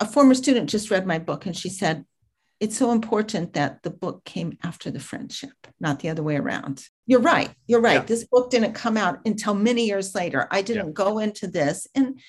a 0.00 0.06
former 0.06 0.34
student 0.34 0.70
just 0.70 0.90
read 0.90 1.06
my 1.06 1.18
book 1.18 1.46
and 1.46 1.56
she 1.56 1.68
said, 1.68 2.04
it's 2.60 2.76
so 2.76 2.92
important 2.92 3.54
that 3.54 3.82
the 3.82 3.90
book 3.90 4.24
came 4.24 4.56
after 4.62 4.90
the 4.90 5.00
friendship, 5.00 5.52
not 5.80 6.00
the 6.00 6.08
other 6.08 6.22
way 6.22 6.36
around. 6.36 6.84
You're 7.06 7.20
right. 7.20 7.50
You're 7.66 7.80
right. 7.80 7.94
Yeah. 7.94 8.04
This 8.04 8.24
book 8.24 8.50
didn't 8.50 8.72
come 8.72 8.96
out 8.96 9.18
until 9.26 9.54
many 9.54 9.86
years 9.86 10.14
later. 10.14 10.46
I 10.50 10.62
didn't 10.62 10.86
yeah. 10.86 10.92
go 10.92 11.18
into 11.18 11.46
this. 11.48 11.86
And 11.94 12.20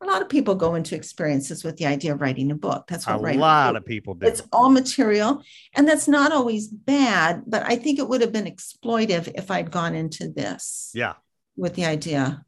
a 0.00 0.06
lot 0.06 0.22
of 0.22 0.28
people 0.28 0.54
go 0.54 0.74
into 0.74 0.94
experiences 0.94 1.64
with 1.64 1.76
the 1.76 1.86
idea 1.86 2.12
of 2.12 2.20
writing 2.20 2.50
a 2.50 2.54
book. 2.54 2.86
That's 2.88 3.06
what 3.06 3.34
a 3.34 3.38
lot 3.38 3.76
of 3.76 3.84
people 3.84 4.14
do. 4.14 4.26
It's 4.26 4.42
all 4.52 4.70
material, 4.70 5.42
and 5.74 5.88
that's 5.88 6.06
not 6.06 6.30
always 6.32 6.68
bad. 6.68 7.42
But 7.46 7.64
I 7.66 7.76
think 7.76 7.98
it 7.98 8.08
would 8.08 8.20
have 8.20 8.32
been 8.32 8.44
exploitive 8.44 9.32
if 9.34 9.50
I'd 9.50 9.72
gone 9.72 9.96
into 9.96 10.28
this. 10.28 10.92
Yeah. 10.94 11.14
With 11.56 11.74
the 11.74 11.86
idea, 11.86 12.44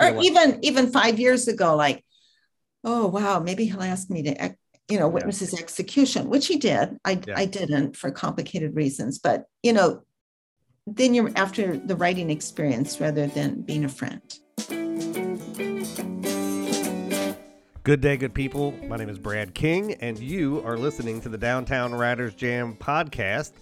or 0.00 0.18
even 0.22 0.60
even 0.62 0.90
five 0.90 1.20
years 1.20 1.46
ago, 1.46 1.76
like 1.76 2.02
oh 2.84 3.06
wow 3.06 3.40
maybe 3.40 3.64
he'll 3.64 3.82
ask 3.82 4.10
me 4.10 4.22
to 4.22 4.56
you 4.88 4.98
know 4.98 5.08
witness 5.08 5.40
his 5.40 5.54
execution 5.54 6.28
which 6.28 6.46
he 6.46 6.56
did 6.56 6.96
i 7.04 7.20
yeah. 7.26 7.34
i 7.36 7.44
didn't 7.44 7.96
for 7.96 8.10
complicated 8.10 8.74
reasons 8.74 9.18
but 9.18 9.44
you 9.62 9.72
know 9.72 10.02
then 10.86 11.14
you're 11.14 11.32
after 11.36 11.78
the 11.78 11.96
writing 11.96 12.30
experience 12.30 13.00
rather 13.00 13.26
than 13.26 13.62
being 13.62 13.84
a 13.84 13.88
friend 13.88 14.38
Good 17.84 18.00
day, 18.00 18.16
good 18.16 18.32
people. 18.32 18.72
My 18.88 18.96
name 18.96 19.10
is 19.10 19.18
Brad 19.18 19.54
King, 19.54 19.92
and 20.00 20.18
you 20.18 20.62
are 20.64 20.78
listening 20.78 21.20
to 21.20 21.28
the 21.28 21.36
Downtown 21.36 21.94
Writers 21.94 22.34
Jam 22.34 22.78
podcast. 22.80 23.52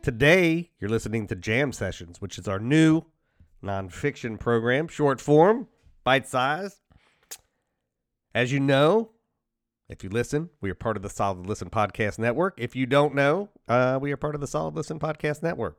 Today, 0.00 0.70
you're 0.78 0.90
listening 0.90 1.26
to 1.26 1.34
Jam 1.34 1.72
Sessions, 1.72 2.20
which 2.20 2.38
is 2.38 2.46
our 2.46 2.60
new 2.60 3.02
nonfiction 3.64 4.38
program, 4.38 4.86
short 4.86 5.20
form, 5.20 5.66
bite 6.04 6.28
size, 6.28 6.82
as 8.34 8.52
you 8.52 8.58
know, 8.58 9.10
if 9.88 10.02
you 10.02 10.10
listen, 10.10 10.50
we 10.60 10.70
are 10.70 10.74
part 10.74 10.96
of 10.96 11.02
the 11.02 11.10
Solid 11.10 11.46
Listen 11.46 11.70
Podcast 11.70 12.18
Network. 12.18 12.54
If 12.58 12.74
you 12.74 12.84
don't 12.84 13.14
know, 13.14 13.50
uh, 13.68 13.98
we 14.00 14.10
are 14.12 14.16
part 14.16 14.34
of 14.34 14.40
the 14.40 14.46
Solid 14.46 14.74
Listen 14.74 14.98
Podcast 14.98 15.42
Network. 15.42 15.78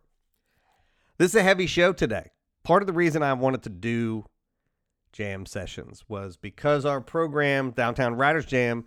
This 1.17 1.31
is 1.31 1.35
a 1.35 1.43
heavy 1.43 1.67
show 1.67 1.91
today. 1.91 2.31
Part 2.63 2.81
of 2.81 2.88
the 2.88 2.93
reason 2.93 3.23
I 3.23 3.33
wanted 3.33 3.63
to 3.63 3.69
do 3.69 4.25
jam 5.11 5.45
sessions 5.45 6.05
was 6.07 6.38
because 6.38 6.85
our 6.85 7.01
program, 7.01 7.71
Downtown 7.71 8.16
Writers 8.16 8.45
Jam, 8.45 8.85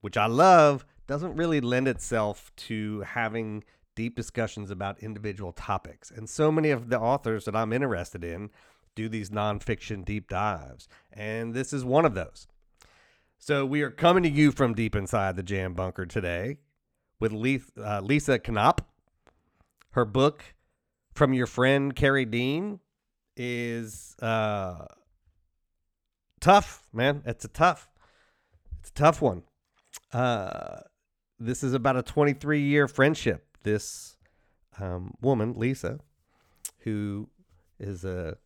which 0.00 0.16
I 0.16 0.26
love, 0.26 0.86
doesn't 1.06 1.36
really 1.36 1.60
lend 1.60 1.88
itself 1.88 2.50
to 2.56 3.00
having 3.00 3.64
deep 3.94 4.16
discussions 4.16 4.70
about 4.70 5.02
individual 5.02 5.52
topics. 5.52 6.10
And 6.10 6.28
so 6.28 6.52
many 6.52 6.70
of 6.70 6.88
the 6.88 7.00
authors 7.00 7.44
that 7.46 7.56
I'm 7.56 7.72
interested 7.72 8.24
in 8.24 8.50
do 8.94 9.08
these 9.08 9.30
nonfiction 9.30 10.04
deep 10.04 10.28
dives. 10.28 10.88
And 11.12 11.54
this 11.54 11.72
is 11.72 11.84
one 11.84 12.04
of 12.04 12.14
those. 12.14 12.46
So 13.38 13.64
we 13.64 13.82
are 13.82 13.90
coming 13.90 14.22
to 14.24 14.28
you 14.28 14.50
from 14.50 14.74
deep 14.74 14.96
inside 14.96 15.36
the 15.36 15.42
jam 15.42 15.74
bunker 15.74 16.06
today 16.06 16.58
with 17.20 17.32
uh, 17.32 18.00
Lisa 18.00 18.40
Knopp. 18.48 18.80
Her 19.92 20.04
book, 20.04 20.54
From 21.14 21.32
Your 21.32 21.46
Friend 21.46 21.94
Carey 21.94 22.24
Dean, 22.24 22.80
is 23.36 24.16
uh, 24.20 24.86
tough, 26.40 26.82
man. 26.92 27.22
It's 27.24 27.44
a 27.44 27.48
tough, 27.48 27.88
it's 28.80 28.90
a 28.90 28.94
tough 28.94 29.22
one. 29.22 29.42
Uh, 30.12 30.80
this 31.38 31.62
is 31.62 31.72
about 31.72 31.96
a 31.96 32.02
23 32.02 32.60
year 32.60 32.88
friendship. 32.88 33.46
This 33.62 34.16
um, 34.80 35.14
woman, 35.20 35.54
Lisa, 35.56 36.00
who 36.80 37.28
is 37.78 38.04
a 38.04 38.38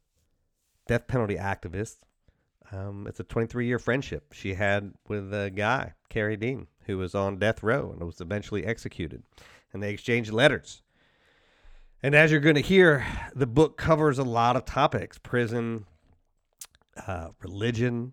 death 0.87 1.07
penalty 1.07 1.37
activist, 1.37 1.99
um, 2.73 3.07
it's 3.09 3.21
a 3.21 3.25
23 3.25 3.67
year 3.67 3.79
friendship 3.79 4.33
she 4.33 4.55
had 4.55 4.93
with 5.09 5.33
a 5.35 5.51
guy, 5.51 5.95
Carey 6.09 6.37
Dean, 6.37 6.69
who 6.87 6.99
was 6.99 7.15
on 7.15 7.39
death 7.39 7.63
row 7.63 7.91
and 7.91 8.03
was 8.05 8.21
eventually 8.21 8.65
executed. 8.65 9.23
And 9.73 9.83
they 9.83 9.93
exchanged 9.93 10.33
letters. 10.33 10.83
And 12.03 12.15
as 12.15 12.31
you're 12.31 12.41
going 12.41 12.55
to 12.55 12.61
hear, 12.61 13.07
the 13.35 13.47
book 13.47 13.77
covers 13.77 14.19
a 14.19 14.25
lot 14.25 14.57
of 14.57 14.65
topics 14.65 15.19
prison, 15.19 15.85
uh, 17.07 17.29
religion, 17.41 18.13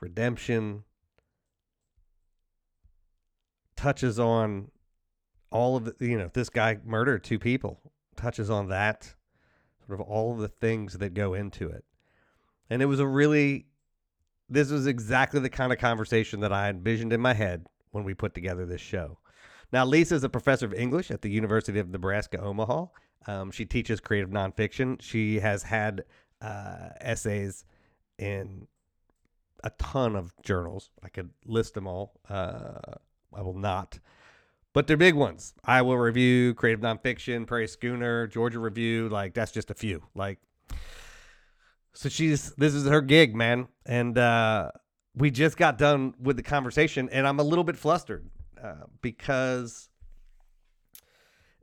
redemption, 0.00 0.84
touches 3.76 4.18
on 4.18 4.70
all 5.50 5.76
of 5.76 5.84
the, 5.84 5.94
you 6.06 6.18
know, 6.18 6.30
this 6.32 6.48
guy 6.48 6.78
murdered 6.84 7.22
two 7.22 7.38
people, 7.38 7.80
touches 8.16 8.50
on 8.50 8.68
that, 8.68 9.14
sort 9.86 10.00
of 10.00 10.06
all 10.06 10.32
of 10.32 10.38
the 10.38 10.48
things 10.48 10.94
that 10.94 11.14
go 11.14 11.34
into 11.34 11.68
it. 11.68 11.84
And 12.68 12.82
it 12.82 12.86
was 12.86 12.98
a 12.98 13.06
really 13.06 13.66
this 14.48 14.70
was 14.70 14.86
exactly 14.86 15.40
the 15.40 15.50
kind 15.50 15.72
of 15.72 15.78
conversation 15.78 16.40
that 16.40 16.52
I 16.52 16.68
envisioned 16.68 17.12
in 17.12 17.20
my 17.20 17.34
head 17.34 17.66
when 17.90 18.04
we 18.04 18.14
put 18.14 18.34
together 18.34 18.66
this 18.66 18.80
show. 18.80 19.18
Now, 19.72 19.84
Lisa 19.84 20.14
is 20.14 20.24
a 20.24 20.28
professor 20.28 20.66
of 20.66 20.74
English 20.74 21.10
at 21.10 21.22
the 21.22 21.30
University 21.30 21.78
of 21.78 21.88
Nebraska 21.88 22.40
Omaha. 22.40 22.86
Um, 23.26 23.50
she 23.50 23.64
teaches 23.64 24.00
creative 24.00 24.30
nonfiction. 24.30 25.00
She 25.00 25.40
has 25.40 25.62
had 25.62 26.04
uh, 26.40 26.90
essays 27.00 27.64
in 28.18 28.66
a 29.64 29.70
ton 29.70 30.14
of 30.14 30.32
journals. 30.42 30.90
I 31.02 31.08
could 31.08 31.30
list 31.46 31.74
them 31.74 31.86
all. 31.86 32.20
Uh, 32.28 32.78
I 33.34 33.40
will 33.40 33.58
not. 33.58 33.98
But 34.74 34.86
they're 34.86 34.96
big 34.96 35.14
ones. 35.14 35.54
Iowa 35.64 35.96
Review, 35.98 36.52
Creative 36.54 36.80
Nonfiction, 36.80 37.46
Prairie 37.46 37.68
Schooner, 37.68 38.26
Georgia 38.26 38.58
Review. 38.58 39.08
Like, 39.08 39.32
that's 39.32 39.52
just 39.52 39.70
a 39.70 39.74
few. 39.74 40.02
Like, 40.14 40.38
so 41.94 42.08
she's 42.08 42.50
this 42.56 42.74
is 42.74 42.86
her 42.86 43.00
gig, 43.00 43.34
man, 43.34 43.68
and 43.86 44.18
uh, 44.18 44.70
we 45.14 45.30
just 45.30 45.56
got 45.56 45.78
done 45.78 46.14
with 46.20 46.36
the 46.36 46.42
conversation, 46.42 47.08
and 47.10 47.26
I'm 47.26 47.40
a 47.40 47.44
little 47.44 47.64
bit 47.64 47.76
flustered 47.76 48.28
uh, 48.62 48.84
because 49.00 49.88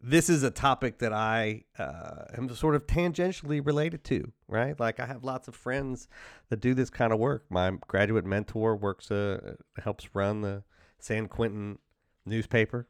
this 0.01 0.29
is 0.29 0.43
a 0.43 0.49
topic 0.49 0.99
that 0.99 1.13
I 1.13 1.65
uh, 1.77 2.25
am 2.35 2.53
sort 2.55 2.75
of 2.75 2.87
tangentially 2.87 3.63
related 3.63 4.03
to, 4.05 4.31
right? 4.47 4.79
Like 4.79 4.99
I 4.99 5.05
have 5.05 5.23
lots 5.23 5.47
of 5.47 5.55
friends 5.55 6.07
that 6.49 6.59
do 6.59 6.73
this 6.73 6.89
kind 6.89 7.13
of 7.13 7.19
work. 7.19 7.45
My 7.49 7.71
graduate 7.87 8.25
mentor 8.25 8.75
works, 8.75 9.11
uh, 9.11 9.55
helps 9.83 10.09
run 10.15 10.41
the 10.41 10.63
San 10.97 11.27
Quentin 11.27 11.77
newspaper. 12.25 12.87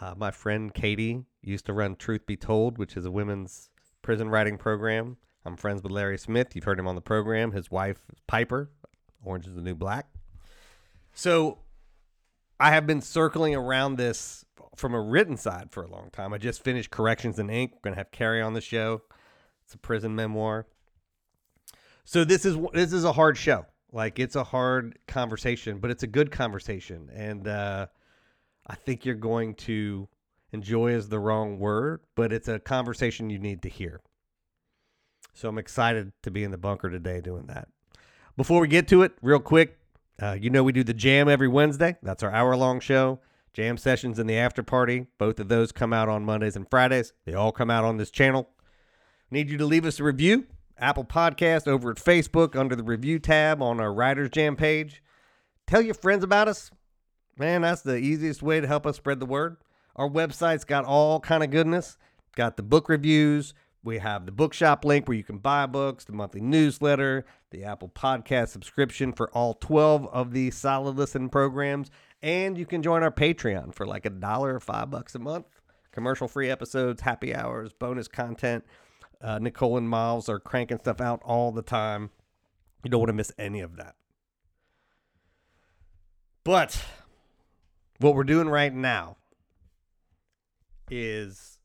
Uh, 0.00 0.14
my 0.16 0.30
friend 0.30 0.72
Katie 0.74 1.24
used 1.42 1.66
to 1.66 1.72
run 1.72 1.96
Truth 1.96 2.26
Be 2.26 2.36
Told, 2.36 2.78
which 2.78 2.96
is 2.96 3.04
a 3.04 3.10
women's 3.10 3.70
prison 4.02 4.28
writing 4.28 4.58
program. 4.58 5.16
I'm 5.46 5.56
friends 5.56 5.82
with 5.82 5.92
Larry 5.92 6.18
Smith. 6.18 6.56
You've 6.56 6.64
heard 6.64 6.78
him 6.78 6.88
on 6.88 6.96
the 6.96 7.00
program. 7.00 7.52
His 7.52 7.70
wife, 7.70 7.98
Piper, 8.26 8.68
Orange 9.24 9.46
is 9.46 9.54
the 9.54 9.62
New 9.62 9.76
Black. 9.76 10.08
So 11.14 11.58
I 12.58 12.70
have 12.72 12.86
been 12.86 13.00
circling 13.00 13.54
around 13.54 13.96
this 13.96 14.44
from 14.74 14.92
a 14.92 15.00
written 15.00 15.36
side 15.36 15.68
for 15.70 15.84
a 15.84 15.90
long 15.90 16.10
time. 16.10 16.32
I 16.32 16.38
just 16.38 16.64
finished 16.64 16.90
Corrections 16.90 17.38
in 17.38 17.48
Ink. 17.48 17.72
We're 17.74 17.90
gonna 17.90 17.96
have 17.96 18.10
Keri 18.10 18.42
on 18.42 18.54
the 18.54 18.60
show. 18.60 19.02
It's 19.64 19.74
a 19.74 19.78
prison 19.78 20.16
memoir. 20.16 20.66
So 22.04 22.24
this 22.24 22.44
is 22.44 22.56
this 22.72 22.92
is 22.92 23.04
a 23.04 23.12
hard 23.12 23.38
show. 23.38 23.66
Like 23.92 24.18
it's 24.18 24.36
a 24.36 24.44
hard 24.44 24.98
conversation, 25.06 25.78
but 25.78 25.92
it's 25.92 26.02
a 26.02 26.08
good 26.08 26.32
conversation, 26.32 27.08
and 27.14 27.46
uh, 27.46 27.86
I 28.66 28.74
think 28.74 29.04
you're 29.04 29.14
going 29.14 29.54
to 29.54 30.08
enjoy 30.52 30.92
is 30.92 31.08
the 31.08 31.20
wrong 31.20 31.58
word, 31.58 32.00
but 32.16 32.32
it's 32.32 32.48
a 32.48 32.58
conversation 32.58 33.30
you 33.30 33.38
need 33.38 33.62
to 33.62 33.68
hear. 33.68 34.00
So 35.36 35.50
I'm 35.50 35.58
excited 35.58 36.12
to 36.22 36.30
be 36.30 36.44
in 36.44 36.50
the 36.50 36.56
bunker 36.56 36.88
today 36.88 37.20
doing 37.20 37.46
that. 37.48 37.68
Before 38.38 38.58
we 38.58 38.68
get 38.68 38.88
to 38.88 39.02
it, 39.02 39.12
real 39.20 39.38
quick, 39.38 39.78
uh, 40.20 40.32
you 40.40 40.48
know 40.48 40.64
we 40.64 40.72
do 40.72 40.82
the 40.82 40.94
jam 40.94 41.28
every 41.28 41.46
Wednesday. 41.46 41.96
That's 42.02 42.22
our 42.22 42.32
hour 42.32 42.56
long 42.56 42.80
show. 42.80 43.20
Jam 43.52 43.76
sessions 43.76 44.18
and 44.18 44.30
the 44.30 44.38
after 44.38 44.62
party. 44.62 45.08
Both 45.18 45.38
of 45.38 45.48
those 45.48 45.72
come 45.72 45.92
out 45.92 46.08
on 46.08 46.24
Mondays 46.24 46.56
and 46.56 46.68
Fridays. 46.70 47.12
They 47.26 47.34
all 47.34 47.52
come 47.52 47.70
out 47.70 47.84
on 47.84 47.98
this 47.98 48.10
channel. 48.10 48.48
Need 49.30 49.50
you 49.50 49.58
to 49.58 49.66
leave 49.66 49.84
us 49.84 50.00
a 50.00 50.04
review. 50.04 50.46
Apple 50.78 51.04
Podcast 51.04 51.68
over 51.68 51.90
at 51.90 51.98
Facebook 51.98 52.56
under 52.56 52.74
the 52.74 52.82
review 52.82 53.18
tab 53.18 53.60
on 53.60 53.78
our 53.78 53.92
Writers 53.92 54.30
Jam 54.30 54.56
page. 54.56 55.02
Tell 55.66 55.82
your 55.82 55.94
friends 55.94 56.24
about 56.24 56.48
us. 56.48 56.70
Man, 57.38 57.60
that's 57.60 57.82
the 57.82 57.96
easiest 57.96 58.42
way 58.42 58.62
to 58.62 58.66
help 58.66 58.86
us 58.86 58.96
spread 58.96 59.20
the 59.20 59.26
word. 59.26 59.58
Our 59.96 60.08
website's 60.08 60.64
got 60.64 60.86
all 60.86 61.20
kind 61.20 61.44
of 61.44 61.50
goodness. 61.50 61.98
Got 62.36 62.56
the 62.56 62.62
book 62.62 62.88
reviews. 62.88 63.52
We 63.86 63.98
have 63.98 64.26
the 64.26 64.32
bookshop 64.32 64.84
link 64.84 65.06
where 65.06 65.16
you 65.16 65.22
can 65.22 65.38
buy 65.38 65.64
books, 65.66 66.02
the 66.02 66.12
monthly 66.12 66.40
newsletter, 66.40 67.24
the 67.52 67.62
Apple 67.62 67.88
Podcast 67.88 68.48
subscription 68.48 69.12
for 69.12 69.30
all 69.30 69.54
12 69.54 70.08
of 70.08 70.32
the 70.32 70.50
solid 70.50 70.96
listen 70.96 71.28
programs, 71.28 71.92
and 72.20 72.58
you 72.58 72.66
can 72.66 72.82
join 72.82 73.04
our 73.04 73.12
Patreon 73.12 73.72
for 73.72 73.86
like 73.86 74.04
a 74.04 74.10
dollar 74.10 74.56
or 74.56 74.58
five 74.58 74.90
bucks 74.90 75.14
a 75.14 75.20
month. 75.20 75.46
Commercial 75.92 76.26
free 76.26 76.50
episodes, 76.50 77.02
happy 77.02 77.32
hours, 77.32 77.72
bonus 77.72 78.08
content. 78.08 78.64
Uh, 79.20 79.38
Nicole 79.38 79.76
and 79.76 79.88
Miles 79.88 80.28
are 80.28 80.40
cranking 80.40 80.80
stuff 80.80 81.00
out 81.00 81.22
all 81.24 81.52
the 81.52 81.62
time. 81.62 82.10
You 82.82 82.90
don't 82.90 82.98
want 82.98 83.10
to 83.10 83.12
miss 83.12 83.30
any 83.38 83.60
of 83.60 83.76
that. 83.76 83.94
But 86.42 86.84
what 88.00 88.16
we're 88.16 88.24
doing 88.24 88.48
right 88.48 88.74
now 88.74 89.16
is, 90.90 91.60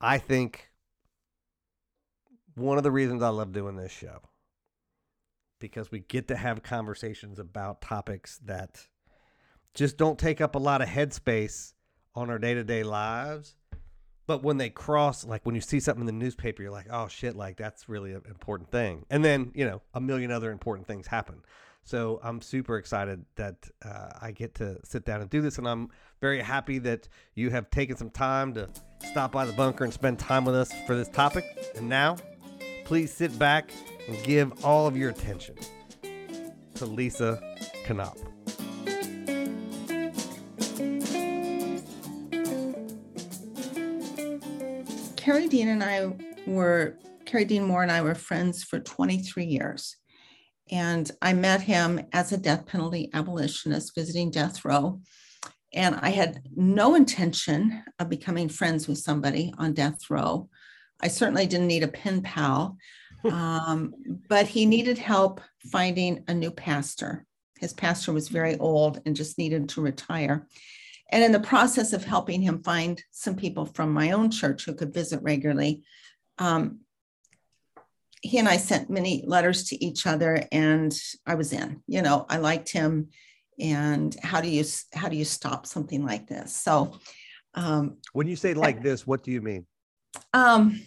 I 0.00 0.16
think, 0.16 0.69
one 2.60 2.78
of 2.78 2.84
the 2.84 2.90
reasons 2.90 3.22
I 3.22 3.28
love 3.28 3.52
doing 3.52 3.76
this 3.76 3.92
show. 3.92 4.20
Because 5.58 5.90
we 5.90 6.00
get 6.00 6.28
to 6.28 6.36
have 6.36 6.62
conversations 6.62 7.38
about 7.38 7.82
topics 7.82 8.38
that 8.44 8.86
just 9.74 9.96
don't 9.96 10.18
take 10.18 10.40
up 10.40 10.54
a 10.54 10.58
lot 10.58 10.80
of 10.80 10.88
headspace 10.88 11.74
on 12.14 12.30
our 12.30 12.38
day 12.38 12.54
to 12.54 12.64
day 12.64 12.82
lives 12.82 13.56
but 14.30 14.44
when 14.44 14.58
they 14.58 14.70
cross, 14.70 15.26
like 15.26 15.44
when 15.44 15.56
you 15.56 15.60
see 15.60 15.80
something 15.80 16.02
in 16.02 16.06
the 16.06 16.12
newspaper, 16.12 16.62
you're 16.62 16.70
like, 16.70 16.86
oh 16.88 17.08
shit, 17.08 17.34
like 17.34 17.56
that's 17.56 17.88
really 17.88 18.12
an 18.12 18.22
important 18.28 18.70
thing. 18.70 19.04
And 19.10 19.24
then, 19.24 19.50
you 19.56 19.64
know, 19.64 19.82
a 19.92 20.00
million 20.00 20.30
other 20.30 20.52
important 20.52 20.86
things 20.86 21.08
happen. 21.08 21.42
So 21.82 22.20
I'm 22.22 22.40
super 22.40 22.78
excited 22.78 23.24
that 23.34 23.68
uh, 23.84 24.10
I 24.22 24.30
get 24.30 24.54
to 24.54 24.78
sit 24.84 25.04
down 25.04 25.20
and 25.20 25.28
do 25.28 25.40
this. 25.40 25.58
And 25.58 25.66
I'm 25.66 25.88
very 26.20 26.40
happy 26.40 26.78
that 26.78 27.08
you 27.34 27.50
have 27.50 27.70
taken 27.70 27.96
some 27.96 28.10
time 28.10 28.54
to 28.54 28.68
stop 29.10 29.32
by 29.32 29.46
the 29.46 29.52
bunker 29.52 29.82
and 29.82 29.92
spend 29.92 30.20
time 30.20 30.44
with 30.44 30.54
us 30.54 30.70
for 30.86 30.94
this 30.94 31.08
topic. 31.08 31.44
And 31.74 31.88
now, 31.88 32.16
please 32.90 33.14
sit 33.14 33.38
back 33.38 33.70
and 34.08 34.20
give 34.24 34.64
all 34.64 34.88
of 34.88 34.96
your 34.96 35.10
attention 35.10 35.54
to 36.74 36.84
Lisa 36.84 37.40
Knopp. 37.88 38.18
Carey 45.16 45.46
Dean 45.46 45.68
and 45.68 45.84
I 45.84 46.12
were, 46.48 46.98
Carey 47.26 47.44
Dean 47.44 47.62
Moore 47.62 47.84
and 47.84 47.92
I 47.92 48.02
were 48.02 48.16
friends 48.16 48.64
for 48.64 48.80
23 48.80 49.44
years. 49.44 49.96
And 50.72 51.08
I 51.22 51.32
met 51.32 51.60
him 51.60 52.00
as 52.12 52.32
a 52.32 52.36
death 52.36 52.66
penalty 52.66 53.08
abolitionist 53.14 53.94
visiting 53.94 54.32
death 54.32 54.64
row. 54.64 55.00
And 55.72 55.94
I 55.94 56.10
had 56.10 56.42
no 56.56 56.96
intention 56.96 57.84
of 58.00 58.08
becoming 58.08 58.48
friends 58.48 58.88
with 58.88 58.98
somebody 58.98 59.54
on 59.58 59.74
death 59.74 60.10
row. 60.10 60.48
I 61.02 61.08
certainly 61.08 61.46
didn't 61.46 61.66
need 61.66 61.82
a 61.82 61.88
pen 61.88 62.22
pal, 62.22 62.76
um, 63.24 63.94
but 64.28 64.46
he 64.46 64.66
needed 64.66 64.98
help 64.98 65.40
finding 65.70 66.24
a 66.28 66.34
new 66.34 66.50
pastor. 66.50 67.26
His 67.58 67.72
pastor 67.72 68.12
was 68.12 68.28
very 68.28 68.56
old 68.58 69.02
and 69.04 69.14
just 69.14 69.36
needed 69.36 69.68
to 69.70 69.82
retire. 69.82 70.46
And 71.12 71.24
in 71.24 71.32
the 71.32 71.40
process 71.40 71.92
of 71.92 72.04
helping 72.04 72.40
him 72.40 72.62
find 72.62 73.02
some 73.10 73.34
people 73.34 73.66
from 73.66 73.92
my 73.92 74.12
own 74.12 74.30
church 74.30 74.64
who 74.64 74.74
could 74.74 74.94
visit 74.94 75.22
regularly, 75.22 75.82
um, 76.38 76.80
he 78.22 78.38
and 78.38 78.48
I 78.48 78.58
sent 78.58 78.90
many 78.90 79.24
letters 79.26 79.64
to 79.64 79.84
each 79.84 80.06
other, 80.06 80.46
and 80.52 80.94
I 81.26 81.34
was 81.34 81.52
in. 81.52 81.82
You 81.86 82.02
know, 82.02 82.26
I 82.28 82.36
liked 82.36 82.68
him, 82.68 83.08
and 83.58 84.14
how 84.22 84.40
do 84.40 84.48
you 84.48 84.64
how 84.92 85.08
do 85.08 85.16
you 85.16 85.24
stop 85.24 85.66
something 85.66 86.04
like 86.04 86.26
this? 86.26 86.54
So, 86.54 86.98
um, 87.54 87.96
when 88.12 88.26
you 88.26 88.36
say 88.36 88.54
like 88.54 88.82
this, 88.82 89.06
what 89.06 89.22
do 89.22 89.30
you 89.30 89.40
mean? 89.40 89.66
Um, 90.34 90.82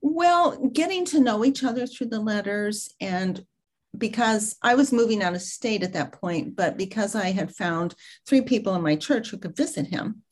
well, 0.00 0.68
getting 0.68 1.04
to 1.06 1.20
know 1.20 1.44
each 1.44 1.64
other 1.64 1.86
through 1.86 2.08
the 2.08 2.20
letters 2.20 2.94
and 3.00 3.44
because 3.98 4.56
I 4.62 4.74
was 4.74 4.92
moving 4.92 5.22
out 5.22 5.34
of 5.34 5.42
state 5.42 5.82
at 5.82 5.92
that 5.94 6.12
point, 6.12 6.56
but 6.56 6.76
because 6.76 7.14
I 7.14 7.30
had 7.30 7.54
found 7.54 7.94
three 8.26 8.42
people 8.42 8.74
in 8.74 8.82
my 8.82 8.96
church 8.96 9.30
who 9.30 9.38
could 9.38 9.56
visit 9.56 9.86
him, 9.86 10.22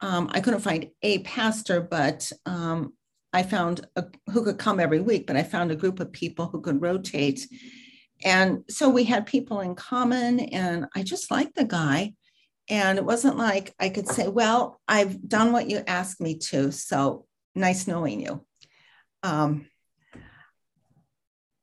um, 0.00 0.30
I 0.32 0.40
couldn't 0.40 0.60
find 0.60 0.88
a 1.02 1.18
pastor, 1.20 1.80
but 1.80 2.30
um, 2.46 2.94
I 3.32 3.42
found 3.42 3.86
a, 3.96 4.04
who 4.30 4.44
could 4.44 4.58
come 4.58 4.80
every 4.80 5.00
week. 5.00 5.26
But 5.26 5.36
I 5.36 5.42
found 5.42 5.70
a 5.70 5.76
group 5.76 6.00
of 6.00 6.12
people 6.12 6.46
who 6.46 6.60
could 6.60 6.80
rotate, 6.80 7.46
and 8.24 8.64
so 8.68 8.88
we 8.88 9.04
had 9.04 9.26
people 9.26 9.60
in 9.60 9.74
common. 9.74 10.40
And 10.40 10.86
I 10.94 11.02
just 11.02 11.30
liked 11.30 11.54
the 11.54 11.64
guy, 11.64 12.14
and 12.68 12.98
it 12.98 13.04
wasn't 13.04 13.36
like 13.36 13.74
I 13.78 13.90
could 13.90 14.08
say, 14.08 14.28
"Well, 14.28 14.80
I've 14.88 15.28
done 15.28 15.52
what 15.52 15.68
you 15.68 15.82
asked 15.86 16.20
me 16.20 16.38
to, 16.50 16.72
so 16.72 17.26
nice 17.54 17.86
knowing 17.86 18.20
you." 18.20 18.46
Um, 19.22 19.66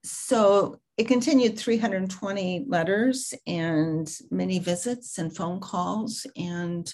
so 0.04 0.80
it 0.98 1.08
continued 1.08 1.60
320 1.60 2.66
letters 2.68 3.34
and 3.46 4.12
many 4.32 4.60
visits 4.60 5.18
and 5.18 5.36
phone 5.36 5.60
calls, 5.60 6.26
and 6.36 6.92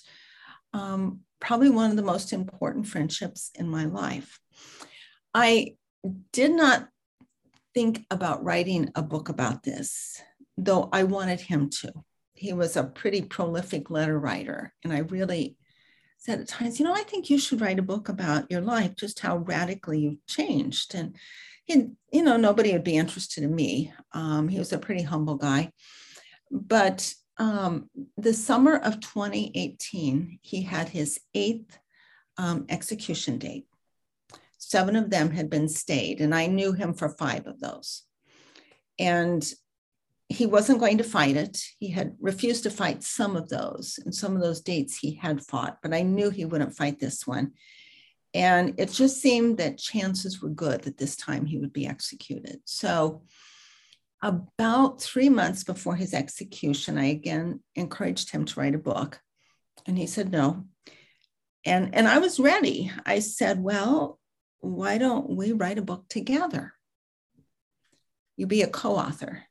um, 0.74 1.22
probably 1.40 1.70
one 1.70 1.92
of 1.92 1.96
the 1.96 2.04
most 2.04 2.34
important 2.34 2.88
friendships 2.88 3.52
in 3.56 3.70
my 3.70 3.86
life. 3.86 4.40
I 5.34 5.76
did 6.32 6.52
not 6.52 6.90
think 7.74 8.06
about 8.12 8.44
writing 8.44 8.90
a 8.96 9.02
book 9.02 9.30
about 9.30 9.64
this, 9.64 10.22
though 10.58 10.90
I 10.92 11.04
wanted 11.04 11.40
him 11.40 11.70
to. 11.82 11.94
He 12.34 12.54
was 12.54 12.76
a 12.76 12.84
pretty 12.84 13.22
prolific 13.22 13.90
letter 13.90 14.20
writer, 14.20 14.74
and 14.84 14.92
I 14.92 15.00
really 15.00 15.58
said 16.24 16.40
at 16.40 16.48
times, 16.48 16.80
you 16.80 16.86
know, 16.86 16.94
I 16.96 17.04
think 17.04 17.30
you 17.30 17.38
should 17.38 17.60
write 17.60 17.80
a 17.80 17.84
book 17.84 18.08
about 18.08 18.50
your 18.50 18.62
life, 18.62 18.96
just 18.96 19.20
how 19.20 19.40
radically 19.40 20.00
you've 20.00 20.26
changed. 20.26 20.96
And 20.96 21.18
he, 21.66 21.90
you 22.14 22.24
know, 22.24 22.38
nobody 22.38 22.72
would 22.72 22.86
be 22.86 22.96
interested 22.96 23.44
in 23.44 23.54
me. 23.54 23.92
Um, 24.14 24.48
he 24.48 24.58
was 24.58 24.72
a 24.72 24.78
pretty 24.78 25.02
humble 25.02 25.36
guy. 25.36 25.74
But 26.50 27.14
um, 27.38 27.90
the 28.16 28.34
summer 28.34 28.78
of 28.78 29.02
2018, 29.02 30.40
he 30.42 30.62
had 30.62 30.88
his 30.88 31.20
eighth 31.34 31.78
um, 32.38 32.68
execution 32.70 33.38
date. 33.38 33.68
Seven 34.58 34.96
of 34.96 35.10
them 35.10 35.30
had 35.30 35.50
been 35.50 35.68
stayed, 35.68 36.22
and 36.22 36.34
I 36.34 36.48
knew 36.48 36.72
him 36.72 36.94
for 36.94 37.10
five 37.10 37.48
of 37.48 37.60
those. 37.60 38.04
And 38.98 39.46
he 40.34 40.48
wasn't 40.48 40.80
going 40.80 40.98
to 40.98 41.04
fight 41.04 41.38
it. 41.38 41.62
He 41.78 41.92
had 41.92 42.16
refused 42.20 42.64
to 42.64 42.72
fight 42.72 43.04
some 43.04 43.36
of 43.36 43.50
those, 43.50 44.00
and 44.04 44.14
some 44.14 44.36
of 44.36 44.42
those 44.42 44.62
dates 44.62 44.98
he 44.98 45.14
had 45.14 45.46
fought, 45.46 45.78
but 45.84 45.94
I 45.94 46.02
knew 46.02 46.32
he 46.32 46.46
wouldn't 46.46 46.76
fight 46.76 47.00
this 47.00 47.28
one. 47.28 47.52
And 48.34 48.74
it 48.80 48.92
just 48.92 49.22
seemed 49.22 49.60
that 49.60 49.78
chances 49.78 50.42
were 50.42 50.50
good 50.50 50.82
that 50.84 50.98
this 50.98 51.16
time 51.16 51.46
he 51.46 51.60
would 51.60 51.72
be 51.72 51.86
executed. 51.86 52.62
So, 52.66 53.24
about 54.24 55.02
three 55.02 55.30
months 55.30 55.64
before 55.64 55.96
his 55.96 56.16
execution, 56.16 56.98
I 56.98 57.06
again 57.06 57.60
encouraged 57.76 58.32
him 58.32 58.46
to 58.46 58.60
write 58.60 58.74
a 58.74 58.80
book. 58.80 59.20
And 59.86 59.98
he 59.98 60.08
said 60.08 60.32
no. 60.32 60.66
And, 61.66 61.94
and 61.94 62.08
I 62.08 62.18
was 62.18 62.40
ready. 62.40 62.92
I 63.06 63.20
said, 63.20 63.62
Well, 63.62 64.20
why 64.62 64.98
don't 64.98 65.30
we 65.30 65.52
write 65.52 65.78
a 65.78 65.84
book 65.84 66.06
together? 66.10 66.74
You 68.36 68.48
be 68.48 68.64
a 68.64 68.68
co 68.68 68.96
author. 68.96 69.44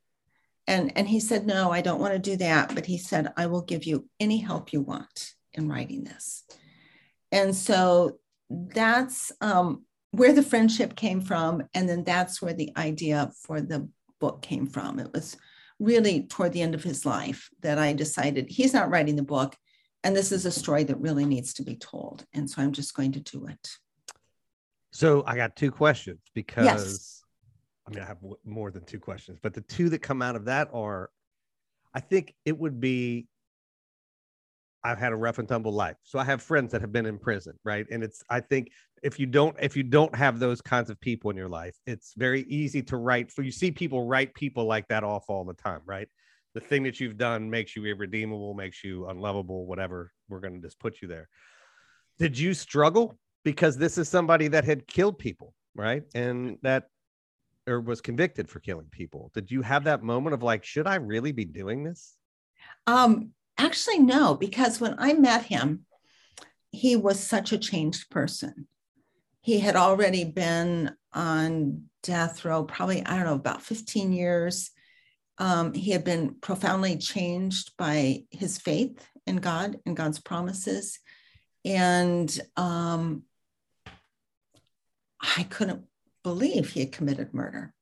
And, 0.67 0.95
and 0.97 1.07
he 1.07 1.19
said, 1.19 1.45
No, 1.45 1.71
I 1.71 1.81
don't 1.81 1.99
want 1.99 2.13
to 2.13 2.19
do 2.19 2.37
that. 2.37 2.73
But 2.73 2.85
he 2.85 2.97
said, 2.97 3.33
I 3.35 3.47
will 3.47 3.61
give 3.61 3.83
you 3.83 4.07
any 4.19 4.37
help 4.37 4.71
you 4.71 4.81
want 4.81 5.33
in 5.53 5.69
writing 5.69 6.03
this. 6.03 6.43
And 7.31 7.55
so 7.55 8.19
that's 8.49 9.31
um, 9.41 9.85
where 10.11 10.33
the 10.33 10.43
friendship 10.43 10.95
came 10.95 11.21
from. 11.21 11.63
And 11.73 11.89
then 11.89 12.03
that's 12.03 12.41
where 12.41 12.53
the 12.53 12.71
idea 12.77 13.31
for 13.41 13.61
the 13.61 13.89
book 14.19 14.41
came 14.41 14.67
from. 14.67 14.99
It 14.99 15.11
was 15.13 15.35
really 15.79 16.23
toward 16.27 16.53
the 16.53 16.61
end 16.61 16.75
of 16.75 16.83
his 16.83 17.05
life 17.05 17.49
that 17.61 17.77
I 17.77 17.93
decided 17.93 18.49
he's 18.49 18.73
not 18.73 18.89
writing 18.89 19.15
the 19.15 19.23
book. 19.23 19.55
And 20.03 20.15
this 20.15 20.31
is 20.31 20.45
a 20.45 20.51
story 20.51 20.83
that 20.85 20.99
really 20.99 21.25
needs 21.25 21.53
to 21.55 21.63
be 21.63 21.75
told. 21.75 22.25
And 22.33 22.49
so 22.49 22.61
I'm 22.61 22.71
just 22.71 22.93
going 22.93 23.13
to 23.13 23.19
do 23.19 23.47
it. 23.47 23.69
So 24.91 25.23
I 25.25 25.35
got 25.35 25.55
two 25.55 25.71
questions 25.71 26.19
because 26.35 26.65
Yes. 26.65 27.22
I 27.85 27.89
mean, 27.89 27.99
I 27.99 28.05
have 28.05 28.21
w- 28.21 28.37
more 28.45 28.71
than 28.71 28.85
two 28.85 28.99
questions, 28.99 29.39
but 29.41 29.53
the 29.53 29.61
two 29.61 29.89
that 29.89 29.99
come 29.99 30.21
out 30.21 30.35
of 30.35 30.45
that 30.45 30.69
are 30.73 31.09
I 31.93 31.99
think 31.99 32.33
it 32.45 32.57
would 32.57 32.79
be 32.79 33.27
I've 34.83 34.99
had 34.99 35.13
a 35.13 35.15
rough 35.15 35.39
and 35.39 35.47
tumble 35.47 35.71
life. 35.71 35.95
So 36.03 36.19
I 36.19 36.25
have 36.25 36.41
friends 36.41 36.71
that 36.71 36.81
have 36.81 36.91
been 36.91 37.05
in 37.05 37.17
prison, 37.17 37.53
right? 37.63 37.85
And 37.89 38.03
it's 38.03 38.23
I 38.29 38.41
think 38.41 38.69
if 39.01 39.19
you 39.19 39.25
don't 39.25 39.55
if 39.61 39.77
you 39.77 39.83
don't 39.83 40.13
have 40.15 40.39
those 40.39 40.61
kinds 40.61 40.89
of 40.89 40.99
people 40.99 41.29
in 41.31 41.37
your 41.37 41.49
life, 41.49 41.75
it's 41.85 42.13
very 42.17 42.41
easy 42.43 42.81
to 42.83 42.97
write 42.97 43.31
for 43.31 43.43
you 43.43 43.51
see 43.51 43.71
people 43.71 44.07
write 44.07 44.33
people 44.33 44.65
like 44.65 44.87
that 44.89 45.03
off 45.03 45.25
all 45.29 45.45
the 45.45 45.53
time, 45.53 45.81
right? 45.85 46.07
The 46.53 46.59
thing 46.59 46.83
that 46.83 46.99
you've 46.99 47.17
done 47.17 47.49
makes 47.49 47.75
you 47.75 47.85
irredeemable, 47.85 48.53
makes 48.53 48.83
you 48.83 49.07
unlovable, 49.07 49.65
whatever. 49.65 50.11
We're 50.29 50.39
going 50.39 50.55
to 50.55 50.61
just 50.61 50.79
put 50.79 51.01
you 51.01 51.07
there. 51.07 51.27
Did 52.19 52.37
you 52.37 52.53
struggle 52.53 53.17
because 53.43 53.77
this 53.77 53.97
is 53.97 54.07
somebody 54.07 54.47
that 54.49 54.63
had 54.63 54.87
killed 54.87 55.17
people, 55.17 55.53
right? 55.75 56.03
And 56.13 56.57
that 56.61 56.89
or 57.67 57.79
was 57.79 58.01
convicted 58.01 58.49
for 58.49 58.59
killing 58.59 58.87
people. 58.91 59.31
Did 59.33 59.51
you 59.51 59.61
have 59.61 59.85
that 59.85 60.03
moment 60.03 60.33
of 60.33 60.43
like, 60.43 60.63
should 60.63 60.87
I 60.87 60.95
really 60.95 61.31
be 61.31 61.45
doing 61.45 61.83
this? 61.83 62.15
Um, 62.87 63.31
actually, 63.57 63.99
no, 63.99 64.35
because 64.35 64.81
when 64.81 64.95
I 64.97 65.13
met 65.13 65.45
him, 65.45 65.85
he 66.71 66.95
was 66.95 67.19
such 67.19 67.51
a 67.51 67.57
changed 67.57 68.09
person. 68.09 68.67
He 69.41 69.59
had 69.59 69.75
already 69.75 70.23
been 70.23 70.95
on 71.13 71.83
death 72.01 72.43
row, 72.43 72.63
probably, 72.63 73.05
I 73.05 73.15
don't 73.15 73.25
know, 73.25 73.35
about 73.35 73.61
15 73.61 74.11
years. 74.11 74.71
Um, 75.37 75.73
he 75.73 75.91
had 75.91 76.03
been 76.03 76.35
profoundly 76.41 76.97
changed 76.97 77.71
by 77.77 78.23
his 78.29 78.57
faith 78.57 79.05
in 79.25 79.37
God 79.37 79.77
and 79.85 79.95
God's 79.95 80.19
promises. 80.19 80.99
And 81.65 82.37
um, 82.57 83.23
I 85.21 85.43
couldn't 85.43 85.85
believe 86.23 86.69
he 86.69 86.81
had 86.81 86.91
committed 86.91 87.33
murder. 87.33 87.73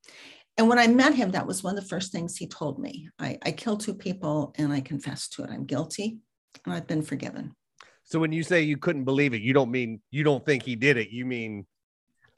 And 0.58 0.68
when 0.68 0.80
I 0.80 0.88
met 0.88 1.16
him, 1.16 1.32
that 1.32 1.48
was 1.48 1.64
one 1.64 1.78
of 1.78 1.84
the 1.84 1.90
first 1.90 2.12
things 2.12 2.38
he 2.38 2.48
told 2.48 2.80
me. 2.80 3.10
I, 3.18 3.38
I 3.44 3.52
killed 3.52 3.82
two 3.82 3.94
people 3.94 4.54
and 4.58 4.72
I 4.74 4.82
confessed 4.82 5.34
to 5.34 5.44
it. 5.44 5.50
I'm 5.50 5.66
guilty 5.66 6.18
and 6.66 6.74
I've 6.74 6.88
been 6.88 7.02
forgiven. 7.02 7.56
So 8.04 8.20
when 8.20 8.32
you 8.32 8.44
say 8.44 8.62
you 8.62 8.78
couldn't 8.78 9.06
believe 9.06 9.34
it, 9.34 9.42
you 9.42 9.54
don't 9.54 9.72
mean 9.72 10.02
you 10.12 10.24
don't 10.24 10.46
think 10.46 10.64
he 10.64 10.76
did 10.76 10.98
it. 10.98 11.10
You 11.10 11.26
mean 11.26 11.66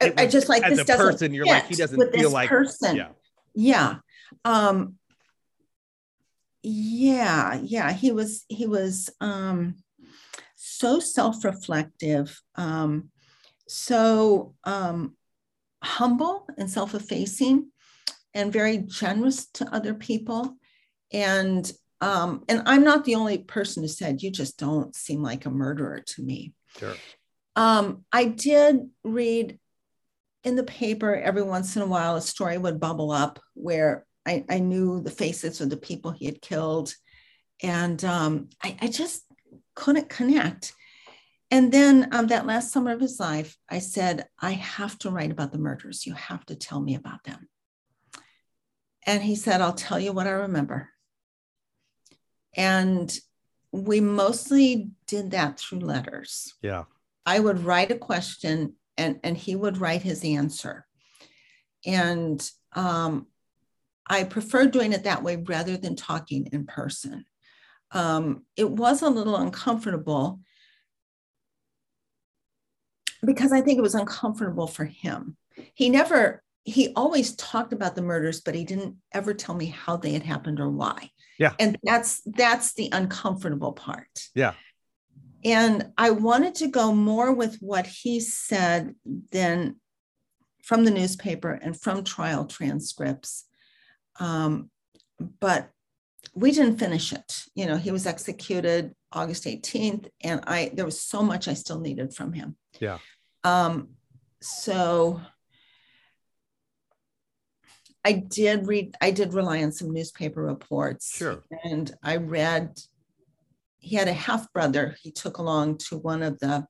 I, 0.00 0.06
it 0.06 0.14
I 0.20 0.26
just 0.26 0.48
like 0.48 0.62
as 0.62 0.78
this 0.78 0.88
a 0.88 0.96
person, 0.96 1.34
you're 1.34 1.46
like 1.46 1.66
he 1.66 1.74
doesn't 1.74 2.14
feel 2.14 2.30
like 2.30 2.48
person. 2.48 2.96
yeah. 2.96 3.08
Yeah. 3.54 3.96
Um, 4.44 4.94
yeah, 6.62 7.60
yeah. 7.62 7.92
He 7.92 8.12
was 8.12 8.44
he 8.48 8.66
was 8.66 9.10
um 9.20 9.76
so 10.56 10.98
self-reflective, 10.98 12.40
um, 12.54 13.10
so 13.68 14.54
um 14.64 15.16
humble 15.84 16.46
and 16.58 16.70
self-effacing 16.70 17.70
and 18.32 18.52
very 18.52 18.78
generous 18.78 19.46
to 19.46 19.74
other 19.74 19.94
people. 19.94 20.56
And 21.12 21.70
um, 22.00 22.44
and 22.48 22.62
I'm 22.66 22.84
not 22.84 23.04
the 23.04 23.14
only 23.14 23.38
person 23.38 23.82
who 23.82 23.88
said 23.88 24.22
you 24.22 24.30
just 24.30 24.58
don't 24.58 24.94
seem 24.94 25.22
like 25.22 25.46
a 25.46 25.50
murderer 25.50 26.00
to 26.00 26.22
me. 26.22 26.52
Sure. 26.76 26.94
Um, 27.56 28.04
I 28.12 28.24
did 28.24 28.90
read 29.04 29.58
in 30.42 30.56
the 30.56 30.64
paper 30.64 31.14
every 31.14 31.42
once 31.42 31.76
in 31.76 31.82
a 31.82 31.86
while 31.86 32.16
a 32.16 32.20
story 32.20 32.58
would 32.58 32.80
bubble 32.80 33.10
up 33.10 33.40
where 33.54 34.04
I, 34.26 34.44
I 34.50 34.58
knew 34.58 35.00
the 35.00 35.10
faces 35.10 35.60
of 35.60 35.70
the 35.70 35.76
people 35.76 36.10
he 36.10 36.26
had 36.26 36.42
killed. 36.42 36.94
And 37.62 38.04
um, 38.04 38.50
I, 38.62 38.76
I 38.82 38.88
just 38.88 39.22
couldn't 39.74 40.10
connect. 40.10 40.74
And 41.54 41.70
then 41.70 42.08
um, 42.10 42.26
that 42.26 42.46
last 42.46 42.72
summer 42.72 42.90
of 42.90 43.00
his 43.00 43.20
life, 43.20 43.56
I 43.68 43.78
said, 43.78 44.26
I 44.40 44.50
have 44.50 44.98
to 44.98 45.10
write 45.10 45.30
about 45.30 45.52
the 45.52 45.58
murders. 45.58 46.04
You 46.04 46.14
have 46.14 46.44
to 46.46 46.56
tell 46.56 46.80
me 46.80 46.96
about 46.96 47.22
them. 47.22 47.48
And 49.06 49.22
he 49.22 49.36
said, 49.36 49.60
I'll 49.60 49.72
tell 49.72 50.00
you 50.00 50.12
what 50.12 50.26
I 50.26 50.30
remember. 50.30 50.88
And 52.56 53.16
we 53.70 54.00
mostly 54.00 54.90
did 55.06 55.30
that 55.30 55.60
through 55.60 55.78
letters. 55.78 56.54
Yeah. 56.60 56.86
I 57.24 57.38
would 57.38 57.60
write 57.60 57.92
a 57.92 57.98
question 57.98 58.74
and, 58.98 59.20
and 59.22 59.36
he 59.36 59.54
would 59.54 59.78
write 59.78 60.02
his 60.02 60.24
answer. 60.24 60.84
And 61.86 62.50
um, 62.72 63.28
I 64.08 64.24
prefer 64.24 64.66
doing 64.66 64.92
it 64.92 65.04
that 65.04 65.22
way 65.22 65.36
rather 65.36 65.76
than 65.76 65.94
talking 65.94 66.48
in 66.50 66.66
person. 66.66 67.26
Um, 67.92 68.44
it 68.56 68.68
was 68.68 69.02
a 69.02 69.08
little 69.08 69.36
uncomfortable 69.36 70.40
because 73.24 73.52
I 73.52 73.60
think 73.60 73.78
it 73.78 73.82
was 73.82 73.94
uncomfortable 73.94 74.66
for 74.66 74.84
him. 74.84 75.36
He 75.74 75.88
never, 75.88 76.42
he 76.64 76.92
always 76.94 77.36
talked 77.36 77.72
about 77.72 77.94
the 77.94 78.02
murders, 78.02 78.40
but 78.40 78.54
he 78.54 78.64
didn't 78.64 78.96
ever 79.12 79.34
tell 79.34 79.54
me 79.54 79.66
how 79.66 79.96
they 79.96 80.12
had 80.12 80.22
happened 80.22 80.60
or 80.60 80.70
why. 80.70 81.10
Yeah. 81.38 81.54
And 81.58 81.78
that's 81.82 82.22
that's 82.24 82.74
the 82.74 82.90
uncomfortable 82.92 83.72
part. 83.72 84.28
Yeah. 84.34 84.54
And 85.44 85.92
I 85.98 86.10
wanted 86.10 86.54
to 86.56 86.68
go 86.68 86.94
more 86.94 87.32
with 87.32 87.56
what 87.60 87.86
he 87.86 88.20
said 88.20 88.94
than 89.30 89.76
from 90.62 90.84
the 90.84 90.90
newspaper 90.90 91.52
and 91.52 91.78
from 91.78 92.02
trial 92.02 92.46
transcripts. 92.46 93.44
Um, 94.18 94.70
but 95.40 95.70
we 96.34 96.50
didn't 96.50 96.78
finish 96.78 97.12
it. 97.12 97.44
You 97.54 97.66
know, 97.66 97.76
he 97.76 97.90
was 97.90 98.06
executed 98.06 98.94
August 99.12 99.44
18th, 99.44 100.08
and 100.22 100.40
I 100.46 100.70
there 100.74 100.84
was 100.84 101.00
so 101.00 101.22
much 101.22 101.46
I 101.46 101.54
still 101.54 101.80
needed 101.80 102.14
from 102.14 102.32
him. 102.32 102.56
Yeah. 102.80 102.98
Um, 103.44 103.90
so 104.40 105.20
I 108.04 108.12
did 108.12 108.66
read, 108.66 108.96
I 109.00 109.10
did 109.10 109.34
rely 109.34 109.62
on 109.62 109.72
some 109.72 109.92
newspaper 109.92 110.42
reports. 110.42 111.14
Sure. 111.14 111.44
And 111.64 111.94
I 112.02 112.16
read 112.16 112.80
he 113.84 113.96
had 113.96 114.08
a 114.08 114.14
half 114.14 114.50
brother 114.52 114.96
he 115.02 115.10
took 115.10 115.36
along 115.36 115.76
to 115.76 115.98
one 115.98 116.22
of 116.22 116.38
the 116.38 116.66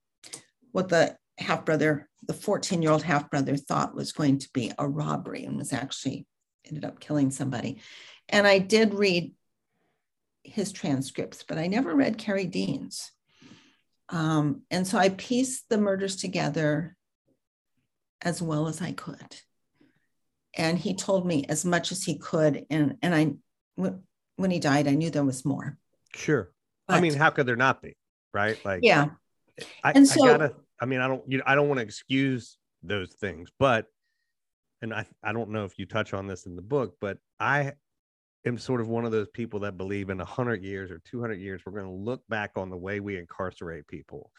what 0.73 0.89
the 0.89 1.17
half 1.39 1.65
brother 1.65 2.09
the 2.27 2.35
14 2.35 2.83
year 2.83 2.91
old 2.91 3.05
half 3.05 3.31
brother 3.31 3.57
thought 3.57 3.95
was 3.95 4.11
going 4.11 4.39
to 4.39 4.49
be 4.53 4.73
a 4.79 4.89
robbery 4.89 5.45
and 5.45 5.57
was 5.57 5.73
actually 5.73 6.27
ended 6.67 6.85
up 6.85 6.99
killing 6.99 7.31
somebody 7.31 7.79
and 8.29 8.47
i 8.49 8.59
did 8.59 8.95
read 8.95 9.33
his 10.43 10.73
transcripts 10.73 11.45
but 11.45 11.57
i 11.57 11.69
never 11.69 11.95
read 11.95 12.19
carey 12.19 12.47
dean's 12.47 13.13
um, 14.15 14.63
and 14.71 14.87
so 14.87 14.97
i 14.97 15.09
pieced 15.11 15.69
the 15.69 15.77
murders 15.79 16.17
together 16.17 16.97
as 18.23 18.41
well 18.41 18.69
as 18.69 18.81
i 18.81 18.93
could 18.93 19.37
and 20.57 20.79
he 20.79 20.95
told 20.95 21.27
me 21.27 21.45
as 21.49 21.65
much 21.65 21.93
as 21.93 22.03
he 22.05 22.17
could 22.19 22.65
and 22.71 22.97
and 23.03 23.15
i 23.15 23.33
when, 23.75 24.03
when 24.37 24.51
he 24.51 24.59
died 24.59 24.89
i 24.89 24.95
knew 24.95 25.11
there 25.11 25.25
was 25.25 25.45
more 25.45 25.77
Sure. 26.17 26.53
I 26.89 27.01
mean, 27.01 27.15
how 27.15 27.31
could 27.31 27.47
there 27.47 27.57
not 27.57 27.83
be? 27.83 27.97
Right. 28.33 28.57
Like 28.65 28.81
yeah 28.85 29.09
I, 29.83 29.91
And 29.91 29.99
I 29.99 30.05
so- 30.05 30.25
gotta. 30.25 30.55
I 30.81 30.87
mean, 30.87 31.01
I 31.01 31.09
don't. 31.09 31.23
You 31.27 31.39
know, 31.39 31.45
I 31.47 31.55
don't 31.57 31.67
want 31.69 31.79
to 31.79 31.85
excuse 31.85 32.57
those 32.83 33.11
things, 33.13 33.49
but, 33.59 33.87
and 34.83 34.93
I, 34.95 35.07
I 35.23 35.33
don't 35.33 35.51
know 35.51 35.65
if 35.65 35.79
you 35.79 35.87
touch 35.87 36.13
on 36.15 36.27
this 36.29 36.47
in 36.47 36.55
the 36.55 36.63
book, 36.63 36.97
but 37.01 37.19
I 37.41 37.73
am 38.45 38.59
sort 38.59 38.81
of 38.81 38.89
one 38.89 39.05
of 39.05 39.13
those 39.13 39.29
people 39.29 39.61
that 39.61 39.77
believe 39.77 40.11
in 40.11 40.21
a 40.21 40.25
hundred 40.25 40.63
years 40.63 40.91
or 40.91 41.01
two 41.05 41.21
hundred 41.21 41.41
years, 41.41 41.63
we're 41.65 41.73
going 41.73 41.85
to 41.87 41.91
look 41.91 42.23
back 42.29 42.53
on 42.57 42.71
the 42.71 42.77
way 42.77 43.01
we 43.01 43.17
incarcerate 43.17 43.87
people, 43.87 44.31